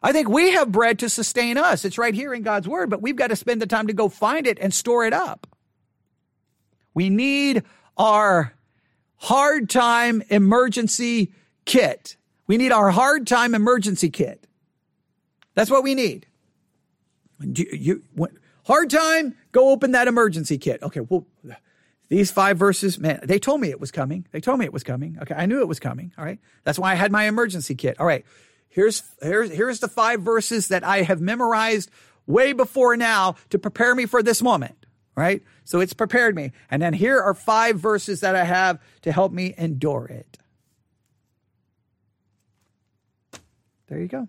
I 0.02 0.12
think 0.12 0.28
we 0.28 0.52
have 0.52 0.70
bread 0.70 0.98
to 1.00 1.08
sustain 1.08 1.56
us. 1.56 1.84
It's 1.84 1.98
right 1.98 2.14
here 2.14 2.32
in 2.32 2.42
God's 2.42 2.68
word, 2.68 2.90
but 2.90 3.02
we've 3.02 3.16
got 3.16 3.28
to 3.28 3.36
spend 3.36 3.60
the 3.60 3.66
time 3.66 3.88
to 3.88 3.92
go 3.92 4.08
find 4.08 4.46
it 4.46 4.58
and 4.60 4.72
store 4.72 5.04
it 5.04 5.12
up. 5.12 5.46
We 6.94 7.10
need 7.10 7.62
our 7.96 8.52
hard 9.18 9.68
time 9.70 10.22
emergency 10.28 11.32
kit. 11.64 12.16
We 12.46 12.56
need 12.56 12.72
our 12.72 12.90
hard 12.90 13.26
time 13.26 13.54
emergency 13.54 14.10
kit. 14.10 14.46
That's 15.54 15.70
what 15.70 15.82
we 15.82 15.94
need. 15.94 16.26
You, 17.40 17.66
you, 17.72 18.02
hard 18.64 18.90
time, 18.90 19.34
go 19.52 19.70
open 19.70 19.92
that 19.92 20.08
emergency 20.08 20.58
kit. 20.58 20.82
Okay, 20.82 21.00
well, 21.00 21.26
these 22.08 22.30
five 22.30 22.56
verses, 22.56 22.98
man, 22.98 23.20
they 23.24 23.38
told 23.38 23.60
me 23.60 23.70
it 23.70 23.80
was 23.80 23.90
coming. 23.90 24.26
They 24.30 24.40
told 24.40 24.58
me 24.58 24.64
it 24.64 24.72
was 24.72 24.84
coming. 24.84 25.18
Okay, 25.22 25.34
I 25.34 25.46
knew 25.46 25.60
it 25.60 25.68
was 25.68 25.80
coming. 25.80 26.12
All 26.16 26.24
right, 26.24 26.38
that's 26.64 26.78
why 26.78 26.92
I 26.92 26.94
had 26.94 27.10
my 27.10 27.24
emergency 27.24 27.74
kit. 27.74 27.98
All 27.98 28.06
right, 28.06 28.24
here's 28.68 29.02
here's 29.20 29.50
here's 29.50 29.80
the 29.80 29.88
five 29.88 30.22
verses 30.22 30.68
that 30.68 30.84
I 30.84 31.02
have 31.02 31.20
memorized 31.20 31.90
way 32.26 32.52
before 32.52 32.96
now 32.96 33.36
to 33.50 33.58
prepare 33.58 33.94
me 33.94 34.06
for 34.06 34.22
this 34.22 34.42
moment 34.42 34.85
right? 35.16 35.42
So 35.64 35.80
it's 35.80 35.94
prepared 35.94 36.36
me. 36.36 36.52
And 36.70 36.80
then 36.80 36.92
here 36.92 37.20
are 37.20 37.34
five 37.34 37.80
verses 37.80 38.20
that 38.20 38.36
I 38.36 38.44
have 38.44 38.80
to 39.02 39.10
help 39.10 39.32
me 39.32 39.54
endure 39.56 40.06
it. 40.06 40.38
There 43.88 43.98
you 43.98 44.08
go. 44.08 44.28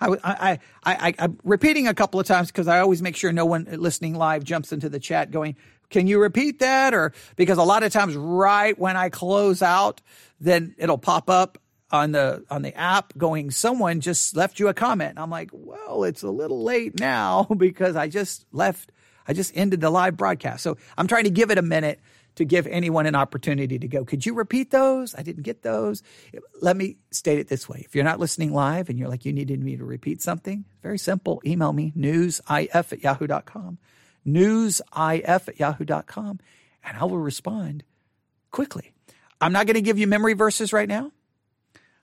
I, 0.00 0.08
I, 0.24 0.50
I, 0.52 0.58
I, 0.84 1.14
am 1.18 1.38
repeating 1.44 1.88
a 1.88 1.94
couple 1.94 2.18
of 2.18 2.26
times 2.26 2.48
because 2.48 2.68
I 2.68 2.80
always 2.80 3.02
make 3.02 3.16
sure 3.16 3.32
no 3.32 3.44
one 3.44 3.66
listening 3.70 4.14
live 4.14 4.44
jumps 4.44 4.72
into 4.72 4.88
the 4.88 5.00
chat 5.00 5.30
going, 5.30 5.56
can 5.90 6.06
you 6.06 6.20
repeat 6.20 6.60
that? 6.60 6.94
Or 6.94 7.12
because 7.36 7.58
a 7.58 7.62
lot 7.62 7.82
of 7.82 7.92
times 7.92 8.16
right 8.16 8.78
when 8.78 8.96
I 8.96 9.10
close 9.10 9.60
out, 9.60 10.00
then 10.40 10.74
it'll 10.78 10.98
pop 10.98 11.28
up 11.28 11.58
on 11.90 12.12
the 12.12 12.44
on 12.50 12.62
the 12.62 12.74
app 12.76 13.16
going 13.16 13.50
someone 13.50 14.00
just 14.00 14.34
left 14.34 14.58
you 14.58 14.66
a 14.66 14.74
comment 14.74 15.10
and 15.10 15.18
i'm 15.18 15.30
like 15.30 15.50
well 15.52 16.02
it's 16.02 16.22
a 16.24 16.30
little 16.30 16.64
late 16.64 16.98
now 16.98 17.44
because 17.56 17.94
i 17.94 18.08
just 18.08 18.46
left 18.50 18.90
I 19.26 19.32
just 19.32 19.52
ended 19.54 19.80
the 19.80 19.90
live 19.90 20.16
broadcast. 20.16 20.62
So 20.62 20.76
I'm 20.96 21.06
trying 21.06 21.24
to 21.24 21.30
give 21.30 21.50
it 21.50 21.58
a 21.58 21.62
minute 21.62 22.00
to 22.36 22.44
give 22.44 22.66
anyone 22.66 23.06
an 23.06 23.14
opportunity 23.14 23.78
to 23.78 23.86
go, 23.88 24.04
could 24.04 24.26
you 24.26 24.34
repeat 24.34 24.70
those? 24.70 25.14
I 25.14 25.22
didn't 25.22 25.44
get 25.44 25.62
those. 25.62 26.02
Let 26.60 26.76
me 26.76 26.96
state 27.10 27.38
it 27.38 27.48
this 27.48 27.68
way. 27.68 27.82
If 27.84 27.94
you're 27.94 28.04
not 28.04 28.18
listening 28.18 28.52
live 28.52 28.88
and 28.88 28.98
you're 28.98 29.08
like, 29.08 29.24
you 29.24 29.32
needed 29.32 29.62
me 29.62 29.76
to 29.76 29.84
repeat 29.84 30.20
something, 30.20 30.64
very 30.82 30.98
simple. 30.98 31.40
Email 31.46 31.72
me, 31.72 31.92
newsif 31.96 32.74
at 32.74 33.02
yahoo.com, 33.02 33.78
newsif 34.26 35.48
at 35.48 35.60
yahoo.com. 35.60 36.40
and 36.82 36.98
I 36.98 37.04
will 37.04 37.18
respond 37.18 37.84
quickly. 38.50 38.92
I'm 39.40 39.52
not 39.52 39.66
going 39.66 39.74
to 39.74 39.82
give 39.82 39.98
you 39.98 40.06
memory 40.06 40.34
verses 40.34 40.72
right 40.72 40.88
now, 40.88 41.12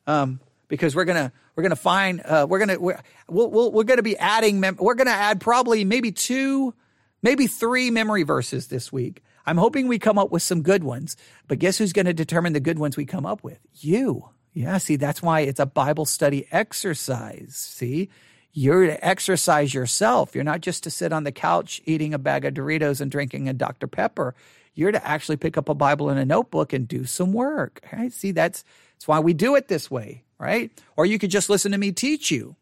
um, 0.08 0.40
because 0.68 0.96
we're 0.96 1.06
gonna 1.06 1.32
we're 1.56 1.64
gonna 1.64 1.76
find 1.76 2.22
uh, 2.24 2.46
we're 2.48 2.60
gonna 2.60 2.80
we're 2.80 3.00
we'll, 3.28 3.50
we'll, 3.50 3.72
we're 3.72 3.84
gonna 3.84 4.02
be 4.04 4.18
adding 4.18 4.60
mem- 4.60 4.78
we're 4.80 4.96
gonna 4.96 5.12
add 5.12 5.42
probably 5.42 5.84
maybe 5.84 6.12
two, 6.12 6.74
maybe 7.22 7.48
three 7.48 7.92
memory 7.92 8.24
verses 8.24 8.68
this 8.68 8.92
week. 8.92 9.24
I'm 9.46 9.58
hoping 9.58 9.88
we 9.88 10.00
come 10.00 10.18
up 10.18 10.32
with 10.32 10.44
some 10.44 10.62
good 10.62 10.84
ones, 10.84 11.18
but 11.48 11.60
guess 11.60 11.78
who's 11.78 11.94
going 11.94 12.06
to 12.06 12.14
determine 12.14 12.54
the 12.54 12.60
good 12.60 12.80
ones 12.80 12.98
we 12.98 13.06
come 13.06 13.26
up 13.26 13.44
with? 13.44 13.60
You. 13.74 14.30
Yeah, 14.54 14.78
see, 14.80 14.98
that's 14.98 15.22
why 15.22 15.42
it's 15.42 15.60
a 15.60 15.66
Bible 15.66 16.06
study 16.06 16.46
exercise. 16.52 17.56
See, 17.56 18.10
you're 18.52 18.86
to 18.86 19.06
exercise 19.06 19.74
yourself. 19.74 20.36
You're 20.36 20.44
not 20.44 20.62
just 20.62 20.84
to 20.84 20.92
sit 20.92 21.14
on 21.14 21.24
the 21.24 21.32
couch 21.32 21.82
eating 21.86 22.14
a 22.14 22.20
bag 22.20 22.44
of 22.44 22.54
Doritos 22.54 23.00
and 23.00 23.10
drinking 23.10 23.48
a 23.48 23.54
Dr. 23.54 23.88
Pepper. 23.88 24.36
You're 24.74 24.92
to 24.92 25.08
actually 25.08 25.38
pick 25.38 25.58
up 25.58 25.70
a 25.70 25.74
Bible 25.74 26.10
and 26.10 26.20
a 26.20 26.26
notebook 26.26 26.74
and 26.74 26.88
do 26.88 27.06
some 27.06 27.32
work. 27.32 27.82
Right? 27.94 28.12
See, 28.12 28.32
that's 28.32 28.64
that's 28.94 29.08
why 29.08 29.20
we 29.20 29.34
do 29.34 29.56
it 29.56 29.68
this 29.68 29.90
way, 29.90 30.24
right? 30.38 30.70
Or 30.96 31.06
you 31.06 31.18
could 31.18 31.32
just 31.32 31.50
listen 31.50 31.72
to 31.72 31.78
me 31.78 31.92
teach 31.92 32.30
you, 32.30 32.56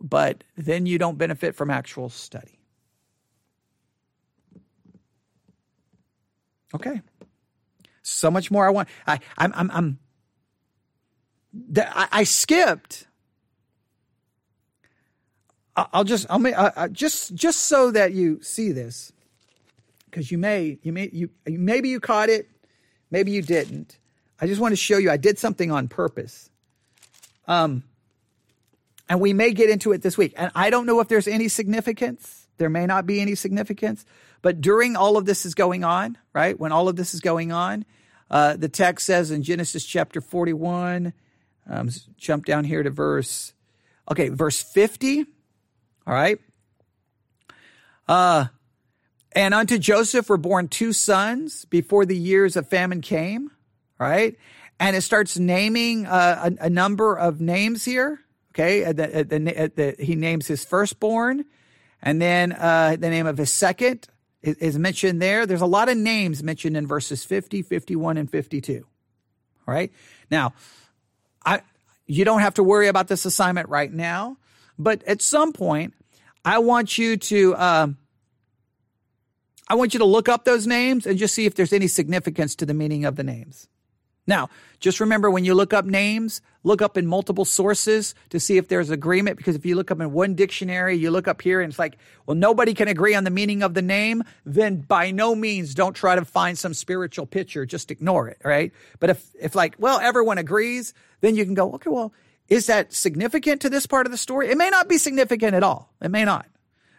but 0.00 0.44
then 0.56 0.86
you 0.86 0.98
don't 0.98 1.18
benefit 1.18 1.54
from 1.54 1.70
actual 1.70 2.08
study. 2.10 2.55
Okay. 6.74 7.00
So 8.02 8.30
much 8.30 8.50
more 8.50 8.66
I 8.66 8.70
want. 8.70 8.88
I 9.06 9.20
I'm 9.38 9.52
I'm, 9.54 9.70
I'm 9.70 9.98
I, 11.78 12.08
I 12.12 12.24
skipped. 12.24 13.06
I'll 15.76 16.04
just 16.04 16.26
I'll 16.30 16.38
make 16.38 16.56
uh, 16.56 16.88
just 16.88 17.34
just 17.34 17.62
so 17.62 17.90
that 17.90 18.12
you 18.12 18.40
see 18.42 18.72
this, 18.72 19.12
because 20.06 20.30
you 20.30 20.38
may 20.38 20.78
you 20.82 20.92
may 20.92 21.10
you 21.12 21.30
maybe 21.46 21.88
you 21.88 22.00
caught 22.00 22.28
it, 22.30 22.48
maybe 23.10 23.30
you 23.30 23.42
didn't. 23.42 23.98
I 24.40 24.46
just 24.46 24.60
want 24.60 24.72
to 24.72 24.76
show 24.76 24.98
you 24.98 25.10
I 25.10 25.16
did 25.16 25.38
something 25.38 25.70
on 25.70 25.88
purpose. 25.88 26.50
Um, 27.48 27.84
and 29.08 29.20
we 29.20 29.32
may 29.32 29.52
get 29.52 29.70
into 29.70 29.92
it 29.92 30.02
this 30.02 30.18
week. 30.18 30.34
And 30.36 30.50
I 30.54 30.70
don't 30.70 30.86
know 30.86 31.00
if 31.00 31.08
there's 31.08 31.28
any 31.28 31.48
significance. 31.48 32.48
There 32.58 32.70
may 32.70 32.86
not 32.86 33.06
be 33.06 33.20
any 33.20 33.34
significance. 33.34 34.04
But 34.42 34.60
during 34.60 34.96
all 34.96 35.16
of 35.16 35.24
this 35.24 35.46
is 35.46 35.54
going 35.54 35.84
on, 35.84 36.18
right? 36.32 36.58
When 36.58 36.72
all 36.72 36.88
of 36.88 36.96
this 36.96 37.14
is 37.14 37.20
going 37.20 37.52
on, 37.52 37.84
uh, 38.30 38.56
the 38.56 38.68
text 38.68 39.06
says 39.06 39.30
in 39.30 39.42
Genesis 39.42 39.84
chapter 39.84 40.20
41, 40.20 41.12
um, 41.68 41.90
jump 42.16 42.44
down 42.44 42.64
here 42.64 42.82
to 42.82 42.90
verse, 42.90 43.52
okay, 44.10 44.28
verse 44.28 44.62
50. 44.62 45.26
All 46.06 46.14
right. 46.14 46.38
Uh, 48.08 48.46
and 49.32 49.52
unto 49.52 49.78
Joseph 49.78 50.28
were 50.28 50.36
born 50.36 50.68
two 50.68 50.92
sons 50.92 51.64
before 51.66 52.06
the 52.06 52.16
years 52.16 52.56
of 52.56 52.68
famine 52.68 53.00
came, 53.00 53.50
right? 53.98 54.36
And 54.78 54.94
it 54.94 55.02
starts 55.02 55.38
naming 55.38 56.06
uh, 56.06 56.50
a, 56.60 56.66
a, 56.66 56.70
number 56.70 57.16
of 57.16 57.40
names 57.40 57.84
here. 57.84 58.20
Okay. 58.52 58.84
The, 58.84 59.24
the, 59.24 59.72
the, 59.74 60.04
he 60.04 60.14
names 60.14 60.46
his 60.46 60.64
firstborn 60.64 61.44
and 62.02 62.20
then 62.20 62.52
uh, 62.52 62.96
the 62.98 63.10
name 63.10 63.26
of 63.26 63.38
his 63.38 63.52
second 63.52 64.08
is, 64.46 64.78
mentioned 64.78 65.20
there. 65.20 65.46
There's 65.46 65.60
a 65.60 65.66
lot 65.66 65.88
of 65.88 65.96
names 65.96 66.42
mentioned 66.42 66.76
in 66.76 66.86
verses 66.86 67.24
50, 67.24 67.62
51, 67.62 68.16
and 68.16 68.30
52. 68.30 68.86
All 69.66 69.74
right. 69.74 69.92
Now, 70.30 70.54
I, 71.44 71.62
you 72.06 72.24
don't 72.24 72.40
have 72.40 72.54
to 72.54 72.62
worry 72.62 72.88
about 72.88 73.08
this 73.08 73.24
assignment 73.24 73.68
right 73.68 73.92
now, 73.92 74.36
but 74.78 75.02
at 75.04 75.22
some 75.22 75.52
point, 75.52 75.94
I 76.44 76.58
want 76.58 76.98
you 76.98 77.16
to, 77.16 77.56
um, 77.56 77.96
I 79.68 79.74
want 79.74 79.94
you 79.94 79.98
to 79.98 80.04
look 80.04 80.28
up 80.28 80.44
those 80.44 80.66
names 80.66 81.06
and 81.06 81.18
just 81.18 81.34
see 81.34 81.46
if 81.46 81.54
there's 81.54 81.72
any 81.72 81.88
significance 81.88 82.54
to 82.56 82.66
the 82.66 82.74
meaning 82.74 83.04
of 83.04 83.16
the 83.16 83.24
names. 83.24 83.68
Now, 84.26 84.50
just 84.80 85.00
remember 85.00 85.30
when 85.30 85.44
you 85.44 85.54
look 85.54 85.72
up 85.72 85.84
names, 85.84 86.40
look 86.64 86.82
up 86.82 86.96
in 86.96 87.06
multiple 87.06 87.44
sources 87.44 88.14
to 88.30 88.40
see 88.40 88.56
if 88.56 88.68
there's 88.68 88.90
agreement. 88.90 89.36
Because 89.36 89.54
if 89.54 89.64
you 89.64 89.76
look 89.76 89.90
up 89.90 90.00
in 90.00 90.12
one 90.12 90.34
dictionary, 90.34 90.96
you 90.96 91.10
look 91.10 91.28
up 91.28 91.40
here 91.40 91.60
and 91.60 91.70
it's 91.70 91.78
like, 91.78 91.96
well, 92.26 92.34
nobody 92.34 92.74
can 92.74 92.88
agree 92.88 93.14
on 93.14 93.24
the 93.24 93.30
meaning 93.30 93.62
of 93.62 93.74
the 93.74 93.82
name, 93.82 94.24
then 94.44 94.80
by 94.80 95.12
no 95.12 95.34
means 95.34 95.74
don't 95.74 95.94
try 95.94 96.16
to 96.16 96.24
find 96.24 96.58
some 96.58 96.74
spiritual 96.74 97.26
picture. 97.26 97.64
Just 97.64 97.90
ignore 97.90 98.28
it, 98.28 98.38
right? 98.44 98.72
But 98.98 99.10
if, 99.10 99.30
if 99.40 99.54
like, 99.54 99.76
well, 99.78 100.00
everyone 100.00 100.38
agrees, 100.38 100.92
then 101.20 101.36
you 101.36 101.44
can 101.44 101.54
go, 101.54 101.74
okay, 101.74 101.90
well, 101.90 102.12
is 102.48 102.66
that 102.66 102.92
significant 102.92 103.62
to 103.62 103.70
this 103.70 103.86
part 103.86 104.06
of 104.06 104.12
the 104.12 104.18
story? 104.18 104.50
It 104.50 104.58
may 104.58 104.70
not 104.70 104.88
be 104.88 104.98
significant 104.98 105.54
at 105.54 105.62
all. 105.62 105.92
It 106.00 106.10
may 106.10 106.24
not. 106.24 106.46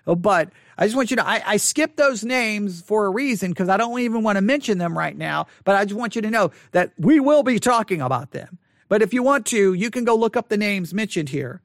Oh, 0.07 0.15
but 0.15 0.49
I 0.77 0.85
just 0.85 0.95
want 0.95 1.11
you 1.11 1.17
to, 1.17 1.27
I, 1.27 1.43
I 1.45 1.57
skipped 1.57 1.97
those 1.97 2.23
names 2.23 2.81
for 2.81 3.05
a 3.05 3.09
reason 3.09 3.51
because 3.51 3.67
I 3.67 3.75
don't 3.75 3.99
even 3.99 4.23
want 4.23 4.37
to 4.37 4.41
mention 4.41 4.77
them 4.77 4.97
right 4.97 5.15
now, 5.15 5.47
but 5.65 5.75
I 5.75 5.83
just 5.83 5.99
want 5.99 6.15
you 6.15 6.21
to 6.21 6.31
know 6.31 6.51
that 6.71 6.93
we 6.97 7.19
will 7.19 7.43
be 7.43 7.59
talking 7.59 8.01
about 8.01 8.31
them. 8.31 8.57
But 8.87 9.01
if 9.01 9.13
you 9.13 9.21
want 9.21 9.45
to, 9.47 9.73
you 9.73 9.91
can 9.91 10.05
go 10.05 10.15
look 10.15 10.37
up 10.37 10.47
the 10.47 10.57
names 10.57 10.93
mentioned 10.93 11.27
here. 11.27 11.61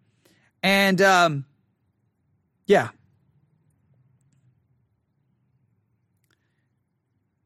And, 0.63 1.01
um, 1.01 1.45
yeah, 2.67 2.89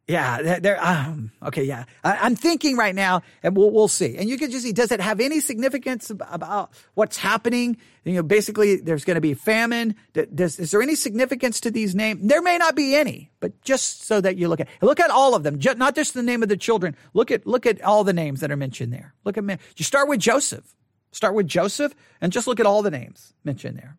Yeah, 0.08 0.60
there. 0.60 0.78
Um, 0.84 1.32
okay, 1.42 1.64
yeah. 1.64 1.84
I, 2.04 2.26
am 2.26 2.36
thinking 2.36 2.76
right 2.76 2.94
now, 2.94 3.22
and 3.42 3.56
we'll 3.56 3.72
we'll 3.72 3.88
see. 3.88 4.16
And 4.16 4.28
you 4.28 4.38
can 4.38 4.52
just 4.52 4.62
see, 4.64 4.72
does 4.72 4.92
it 4.92 5.00
have 5.00 5.18
any 5.18 5.40
significance 5.40 6.10
about 6.10 6.70
what's 6.94 7.16
happening? 7.16 7.76
You 8.04 8.14
know, 8.14 8.22
basically, 8.22 8.76
there's 8.76 9.04
going 9.04 9.16
to 9.16 9.20
be 9.20 9.34
famine. 9.34 9.96
Does 10.12 10.60
is 10.60 10.70
there 10.70 10.80
any 10.80 10.94
significance 10.94 11.60
to 11.62 11.72
these 11.72 11.96
names? 11.96 12.24
There 12.24 12.40
may 12.40 12.56
not 12.56 12.76
be 12.76 12.94
any, 12.94 13.32
but 13.40 13.60
just 13.62 14.04
so 14.04 14.20
that 14.20 14.36
you 14.36 14.46
look 14.46 14.60
at 14.60 14.68
look 14.80 15.00
at 15.00 15.10
all 15.10 15.34
of 15.34 15.42
them, 15.42 15.58
just, 15.58 15.76
not 15.76 15.96
just 15.96 16.14
the 16.14 16.22
name 16.22 16.44
of 16.44 16.48
the 16.48 16.56
children. 16.56 16.94
Look 17.12 17.32
at 17.32 17.44
look 17.44 17.66
at 17.66 17.82
all 17.82 18.04
the 18.04 18.12
names 18.12 18.40
that 18.42 18.52
are 18.52 18.56
mentioned 18.56 18.92
there. 18.92 19.12
Look 19.24 19.36
at 19.36 19.44
you 19.76 19.84
start 19.84 20.08
with 20.08 20.20
Joseph. 20.20 20.72
Start 21.10 21.34
with 21.34 21.48
Joseph, 21.48 21.94
and 22.20 22.30
just 22.30 22.46
look 22.46 22.60
at 22.60 22.66
all 22.66 22.82
the 22.82 22.90
names 22.92 23.32
mentioned 23.42 23.76
there. 23.76 23.96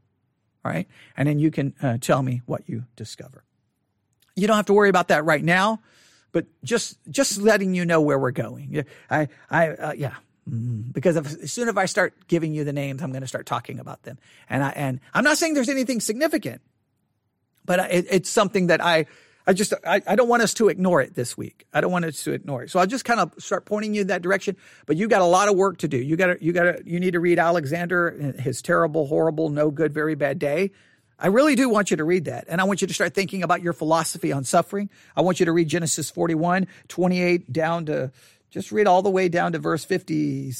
All 0.63 0.71
right, 0.71 0.87
and 1.17 1.27
then 1.27 1.37
you 1.37 1.51
can 1.51 1.73
uh, 1.81 1.97
tell 1.99 2.23
me 2.23 2.43
what 2.45 2.69
you 2.69 2.85
discover. 2.95 3.43
You 4.37 4.47
don't 4.47 4.55
have 4.55 4.67
to 4.67 4.73
worry 4.73 4.89
about 4.89 5.09
that 5.09 5.25
right 5.25 5.43
now 5.43 5.81
but 6.31 6.45
just 6.63 6.99
just 7.09 7.41
letting 7.41 7.73
you 7.73 7.83
know 7.83 8.01
where 8.01 8.19
we're 8.19 8.31
going. 8.31 8.85
I 9.09 9.27
I 9.49 9.69
uh, 9.69 9.93
yeah. 9.93 10.13
Mm-hmm. 10.47 10.91
Because 10.91 11.17
if, 11.17 11.43
as 11.43 11.51
soon 11.51 11.67
as 11.67 11.75
I 11.75 11.85
start 11.85 12.27
giving 12.27 12.53
you 12.53 12.63
the 12.63 12.71
names, 12.71 13.01
I'm 13.01 13.11
going 13.11 13.21
to 13.21 13.27
start 13.27 13.45
talking 13.45 13.79
about 13.79 14.03
them, 14.03 14.17
and 14.49 14.63
I 14.63 14.69
and 14.69 14.99
I'm 15.13 15.23
not 15.23 15.37
saying 15.37 15.55
there's 15.55 15.67
anything 15.67 15.99
significant, 15.99 16.61
but 17.65 17.79
it, 17.91 18.05
it's 18.09 18.29
something 18.29 18.67
that 18.67 18.81
I 18.83 19.07
I 19.45 19.53
just 19.53 19.73
I, 19.85 20.01
I 20.05 20.15
don't 20.15 20.29
want 20.29 20.43
us 20.43 20.53
to 20.55 20.69
ignore 20.69 21.01
it 21.01 21.15
this 21.15 21.37
week. 21.37 21.65
I 21.73 21.81
don't 21.81 21.91
want 21.91 22.05
us 22.05 22.23
to 22.23 22.31
ignore 22.31 22.63
it. 22.63 22.69
So 22.69 22.79
I'll 22.79 22.87
just 22.87 23.03
kind 23.03 23.19
of 23.19 23.33
start 23.39 23.65
pointing 23.65 23.93
you 23.93 24.01
in 24.01 24.07
that 24.07 24.21
direction. 24.21 24.55
But 24.85 24.95
you 24.95 25.07
got 25.07 25.21
a 25.21 25.25
lot 25.25 25.49
of 25.49 25.55
work 25.55 25.79
to 25.79 25.87
do. 25.87 25.97
You 25.97 26.15
got 26.15 26.27
to 26.27 26.37
you 26.39 26.53
got 26.53 26.63
to 26.63 26.81
you 26.85 26.99
need 26.99 27.11
to 27.11 27.19
read 27.19 27.39
Alexander 27.39 28.35
his 28.39 28.61
terrible, 28.61 29.07
horrible, 29.07 29.49
no 29.49 29.69
good, 29.71 29.93
very 29.93 30.15
bad 30.15 30.39
day. 30.39 30.71
I 31.19 31.27
really 31.27 31.55
do 31.55 31.67
want 31.69 31.89
you 31.89 31.97
to 31.97 32.03
read 32.03 32.25
that. 32.25 32.45
And 32.47 32.61
I 32.61 32.65
want 32.65 32.81
you 32.81 32.87
to 32.87 32.93
start 32.93 33.13
thinking 33.13 33.43
about 33.43 33.61
your 33.61 33.73
philosophy 33.73 34.31
on 34.31 34.43
suffering. 34.43 34.89
I 35.15 35.21
want 35.21 35.39
you 35.39 35.47
to 35.47 35.51
read 35.51 35.67
Genesis 35.67 36.11
41, 36.11 36.67
28 36.87 37.51
down 37.51 37.85
to, 37.87 38.11
just 38.51 38.71
read 38.71 38.87
all 38.87 39.01
the 39.01 39.09
way 39.09 39.27
down 39.27 39.53
to 39.53 39.59
verse 39.59 39.83
50. 39.83 40.53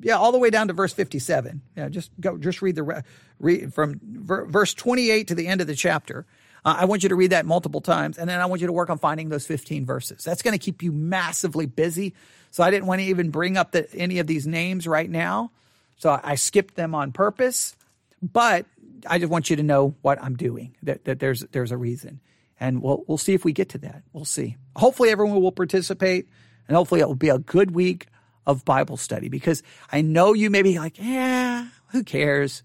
Yeah, 0.00 0.16
all 0.16 0.32
the 0.32 0.38
way 0.38 0.50
down 0.50 0.68
to 0.68 0.74
verse 0.74 0.92
57. 0.92 1.62
Yeah, 1.76 1.88
just 1.88 2.10
go, 2.20 2.36
just 2.36 2.62
read 2.62 2.74
the, 2.74 3.04
read 3.38 3.72
from 3.72 4.00
verse 4.02 4.74
28 4.74 5.28
to 5.28 5.34
the 5.34 5.46
end 5.46 5.60
of 5.60 5.66
the 5.66 5.76
chapter. 5.76 6.26
Uh, 6.64 6.78
I 6.80 6.84
want 6.86 7.04
you 7.04 7.10
to 7.10 7.14
read 7.14 7.30
that 7.30 7.46
multiple 7.46 7.80
times. 7.80 8.18
And 8.18 8.28
then 8.28 8.40
I 8.40 8.46
want 8.46 8.60
you 8.60 8.66
to 8.66 8.72
work 8.72 8.90
on 8.90 8.98
finding 8.98 9.28
those 9.28 9.46
15 9.46 9.86
verses. 9.86 10.24
That's 10.24 10.42
going 10.42 10.52
to 10.52 10.58
keep 10.58 10.82
you 10.82 10.90
massively 10.90 11.66
busy. 11.66 12.12
So 12.50 12.64
I 12.64 12.70
didn't 12.70 12.86
want 12.86 13.00
to 13.00 13.06
even 13.06 13.30
bring 13.30 13.56
up 13.56 13.70
the, 13.70 13.88
any 13.94 14.18
of 14.18 14.26
these 14.26 14.46
names 14.46 14.88
right 14.88 15.08
now. 15.08 15.52
So 15.98 16.10
I, 16.10 16.20
I 16.24 16.34
skipped 16.34 16.74
them 16.74 16.94
on 16.94 17.12
purpose. 17.12 17.76
But 18.20 18.66
I 19.06 19.18
just 19.18 19.30
want 19.30 19.50
you 19.50 19.56
to 19.56 19.62
know 19.62 19.94
what 20.02 20.22
I'm 20.22 20.36
doing. 20.36 20.76
That 20.82 21.04
that 21.04 21.18
there's 21.18 21.40
there's 21.52 21.72
a 21.72 21.76
reason, 21.76 22.20
and 22.60 22.82
we'll 22.82 23.04
we'll 23.06 23.18
see 23.18 23.34
if 23.34 23.44
we 23.44 23.52
get 23.52 23.70
to 23.70 23.78
that. 23.78 24.02
We'll 24.12 24.24
see. 24.24 24.56
Hopefully, 24.76 25.10
everyone 25.10 25.40
will 25.40 25.52
participate, 25.52 26.28
and 26.68 26.76
hopefully, 26.76 27.00
it 27.00 27.06
will 27.06 27.14
be 27.14 27.28
a 27.28 27.38
good 27.38 27.72
week 27.72 28.06
of 28.46 28.64
Bible 28.64 28.96
study. 28.96 29.28
Because 29.28 29.62
I 29.90 30.02
know 30.02 30.32
you 30.32 30.50
may 30.50 30.62
be 30.62 30.78
like, 30.78 30.98
yeah, 30.98 31.68
who 31.88 32.04
cares? 32.04 32.62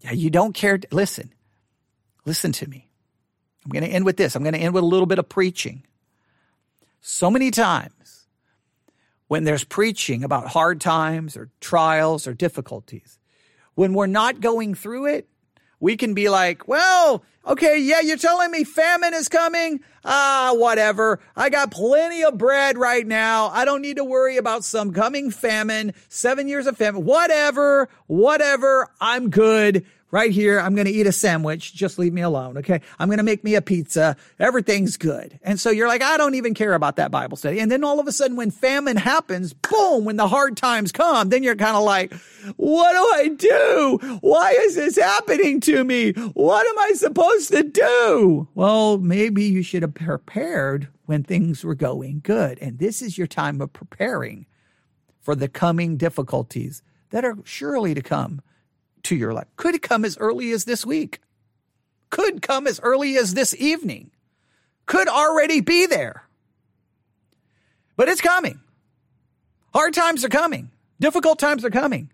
Yeah, 0.00 0.12
you 0.12 0.30
don't 0.30 0.54
care. 0.54 0.78
Listen, 0.90 1.32
listen 2.24 2.52
to 2.52 2.68
me. 2.68 2.88
I'm 3.64 3.70
going 3.70 3.84
to 3.84 3.90
end 3.90 4.04
with 4.04 4.16
this. 4.16 4.36
I'm 4.36 4.42
going 4.42 4.54
to 4.54 4.60
end 4.60 4.74
with 4.74 4.84
a 4.84 4.86
little 4.86 5.06
bit 5.06 5.18
of 5.18 5.28
preaching. 5.28 5.84
So 7.00 7.30
many 7.30 7.50
times 7.50 8.26
when 9.28 9.44
there's 9.44 9.64
preaching 9.64 10.22
about 10.22 10.48
hard 10.48 10.80
times 10.80 11.36
or 11.36 11.50
trials 11.60 12.26
or 12.26 12.34
difficulties, 12.34 13.18
when 13.74 13.94
we're 13.94 14.06
not 14.06 14.40
going 14.40 14.74
through 14.74 15.06
it, 15.06 15.28
we 15.84 15.98
can 15.98 16.14
be 16.14 16.30
like, 16.30 16.66
well, 16.66 17.22
okay, 17.46 17.78
yeah, 17.78 18.00
you're 18.00 18.16
telling 18.16 18.50
me 18.50 18.64
famine 18.64 19.12
is 19.12 19.28
coming. 19.28 19.80
Ah, 20.02 20.52
whatever. 20.54 21.20
I 21.36 21.50
got 21.50 21.70
plenty 21.70 22.24
of 22.24 22.38
bread 22.38 22.78
right 22.78 23.06
now. 23.06 23.48
I 23.48 23.66
don't 23.66 23.82
need 23.82 23.96
to 23.96 24.04
worry 24.04 24.38
about 24.38 24.64
some 24.64 24.94
coming 24.94 25.30
famine, 25.30 25.92
seven 26.08 26.48
years 26.48 26.66
of 26.66 26.78
famine, 26.78 27.04
whatever, 27.04 27.90
whatever. 28.06 28.88
I'm 28.98 29.28
good. 29.28 29.84
Right 30.14 30.30
here. 30.30 30.60
I'm 30.60 30.76
going 30.76 30.86
to 30.86 30.92
eat 30.92 31.08
a 31.08 31.12
sandwich. 31.12 31.74
Just 31.74 31.98
leave 31.98 32.12
me 32.12 32.22
alone. 32.22 32.56
Okay. 32.58 32.80
I'm 33.00 33.08
going 33.08 33.18
to 33.18 33.24
make 33.24 33.42
me 33.42 33.56
a 33.56 33.60
pizza. 33.60 34.16
Everything's 34.38 34.96
good. 34.96 35.40
And 35.42 35.58
so 35.58 35.70
you're 35.70 35.88
like, 35.88 36.02
I 36.02 36.16
don't 36.16 36.36
even 36.36 36.54
care 36.54 36.74
about 36.74 36.94
that 36.96 37.10
Bible 37.10 37.36
study. 37.36 37.58
And 37.58 37.68
then 37.68 37.82
all 37.82 37.98
of 37.98 38.06
a 38.06 38.12
sudden, 38.12 38.36
when 38.36 38.52
famine 38.52 38.96
happens, 38.96 39.52
boom, 39.54 40.04
when 40.04 40.16
the 40.16 40.28
hard 40.28 40.56
times 40.56 40.92
come, 40.92 41.30
then 41.30 41.42
you're 41.42 41.56
kind 41.56 41.76
of 41.76 41.82
like, 41.82 42.14
what 42.54 42.92
do 42.92 43.22
I 43.22 43.28
do? 43.28 44.18
Why 44.20 44.52
is 44.52 44.76
this 44.76 44.94
happening 44.94 45.58
to 45.62 45.82
me? 45.82 46.12
What 46.12 46.64
am 46.64 46.78
I 46.78 46.92
supposed 46.94 47.50
to 47.50 47.64
do? 47.64 48.46
Well, 48.54 48.98
maybe 48.98 49.42
you 49.42 49.64
should 49.64 49.82
have 49.82 49.94
prepared 49.94 50.86
when 51.06 51.24
things 51.24 51.64
were 51.64 51.74
going 51.74 52.20
good. 52.22 52.60
And 52.60 52.78
this 52.78 53.02
is 53.02 53.18
your 53.18 53.26
time 53.26 53.60
of 53.60 53.72
preparing 53.72 54.46
for 55.20 55.34
the 55.34 55.48
coming 55.48 55.96
difficulties 55.96 56.84
that 57.10 57.24
are 57.24 57.36
surely 57.42 57.94
to 57.94 58.00
come 58.00 58.42
to 59.04 59.16
your 59.16 59.32
life. 59.32 59.46
Could 59.56 59.80
come 59.82 60.04
as 60.04 60.18
early 60.18 60.50
as 60.50 60.64
this 60.64 60.84
week. 60.84 61.20
Could 62.10 62.42
come 62.42 62.66
as 62.66 62.80
early 62.80 63.16
as 63.16 63.34
this 63.34 63.54
evening. 63.54 64.10
Could 64.86 65.08
already 65.08 65.60
be 65.60 65.86
there. 65.86 66.24
But 67.96 68.08
it's 68.08 68.20
coming. 68.20 68.60
Hard 69.72 69.94
times 69.94 70.24
are 70.24 70.28
coming. 70.28 70.70
Difficult 71.00 71.38
times 71.38 71.64
are 71.64 71.70
coming. 71.70 72.10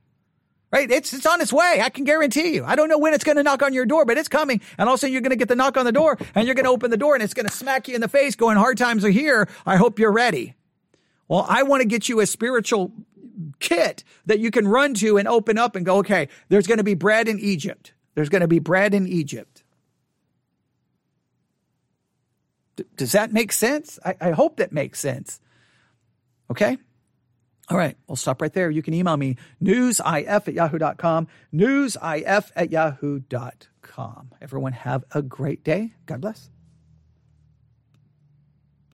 Right? 0.73 0.91
It's, 0.91 1.13
it's 1.13 1.27
on 1.27 1.41
its 1.41 1.53
way. 1.53 1.81
I 1.83 1.89
can 1.89 2.05
guarantee 2.05 2.55
you. 2.55 2.65
I 2.65 2.77
don't 2.77 2.89
know 2.89 2.99
when 2.99 3.13
it's 3.13 3.25
going 3.25 3.37
to 3.37 3.43
knock 3.43 3.63
on 3.63 3.75
your 3.75 3.87
door, 3.87 4.05
but 4.05 4.19
it's 4.19 4.29
coming. 4.29 4.61
And 4.79 4.89
also 4.89 5.09
you're 5.09 5.21
going 5.21 5.31
to 5.31 5.37
get 5.37 5.49
the 5.49 5.57
knock 5.57 5.77
on 5.77 5.85
the 5.85 5.93
door 5.93 6.17
and 6.35 6.47
you're 6.47 6.55
going 6.55 6.65
to 6.65 6.71
open 6.71 6.93
the 6.93 6.97
door 6.97 7.15
and 7.15 7.23
it's 7.23 7.35
going 7.35 7.47
to 7.47 7.53
smack 7.53 7.89
you 7.89 7.95
in 7.97 8.01
the 8.01 8.09
face 8.09 8.37
going, 8.37 8.57
hard 8.57 8.79
times 8.79 9.05
are 9.05 9.11
here. 9.11 9.49
I 9.67 9.77
hope 9.77 9.99
you're 9.99 10.13
ready. 10.13 10.55
Well, 11.27 11.45
I 11.49 11.65
want 11.65 11.83
to 11.83 11.89
get 11.89 12.09
you 12.09 12.21
a 12.21 12.27
spiritual 12.27 12.93
kit 13.59 14.05
that 14.27 14.39
you 14.41 14.51
can 14.51 14.67
run 14.67 14.95
to 14.95 15.19
and 15.19 15.29
open 15.29 15.59
up 15.59 15.77
and 15.77 15.85
go, 15.85 15.99
okay, 15.99 16.29
there's 16.49 16.67
going 16.67 16.79
to 16.79 16.85
be 16.85 16.95
bread 16.95 17.29
in 17.29 17.39
Egypt. 17.39 17.93
There's 18.15 18.29
going 18.29 18.43
to 18.43 18.49
be 18.49 18.59
bread 18.59 18.95
in 18.95 19.07
Egypt. 19.07 19.63
D- 22.77 22.85
does 22.97 23.13
that 23.13 23.33
make 23.33 23.53
sense? 23.53 23.99
I, 24.05 24.17
I 24.21 24.31
hope 24.31 24.57
that 24.57 24.73
makes 24.73 25.01
sense. 25.01 25.41
Okay. 26.51 26.77
All 27.71 27.77
right, 27.77 27.97
we'll 28.09 28.17
stop 28.17 28.43
right 28.43 28.53
there. 28.53 28.69
You 28.69 28.83
can 28.83 28.95
email 28.95 29.17
me 29.17 29.37
newsif 29.63 30.27
at 30.27 30.53
yahoo.com, 30.53 31.29
newsif 31.55 32.51
at 32.57 32.71
yahoo.com. 32.71 34.31
Everyone 34.41 34.73
have 34.73 35.05
a 35.13 35.23
great 35.23 35.63
day. 35.63 35.95
God 36.07 36.21
bless. 36.21 36.51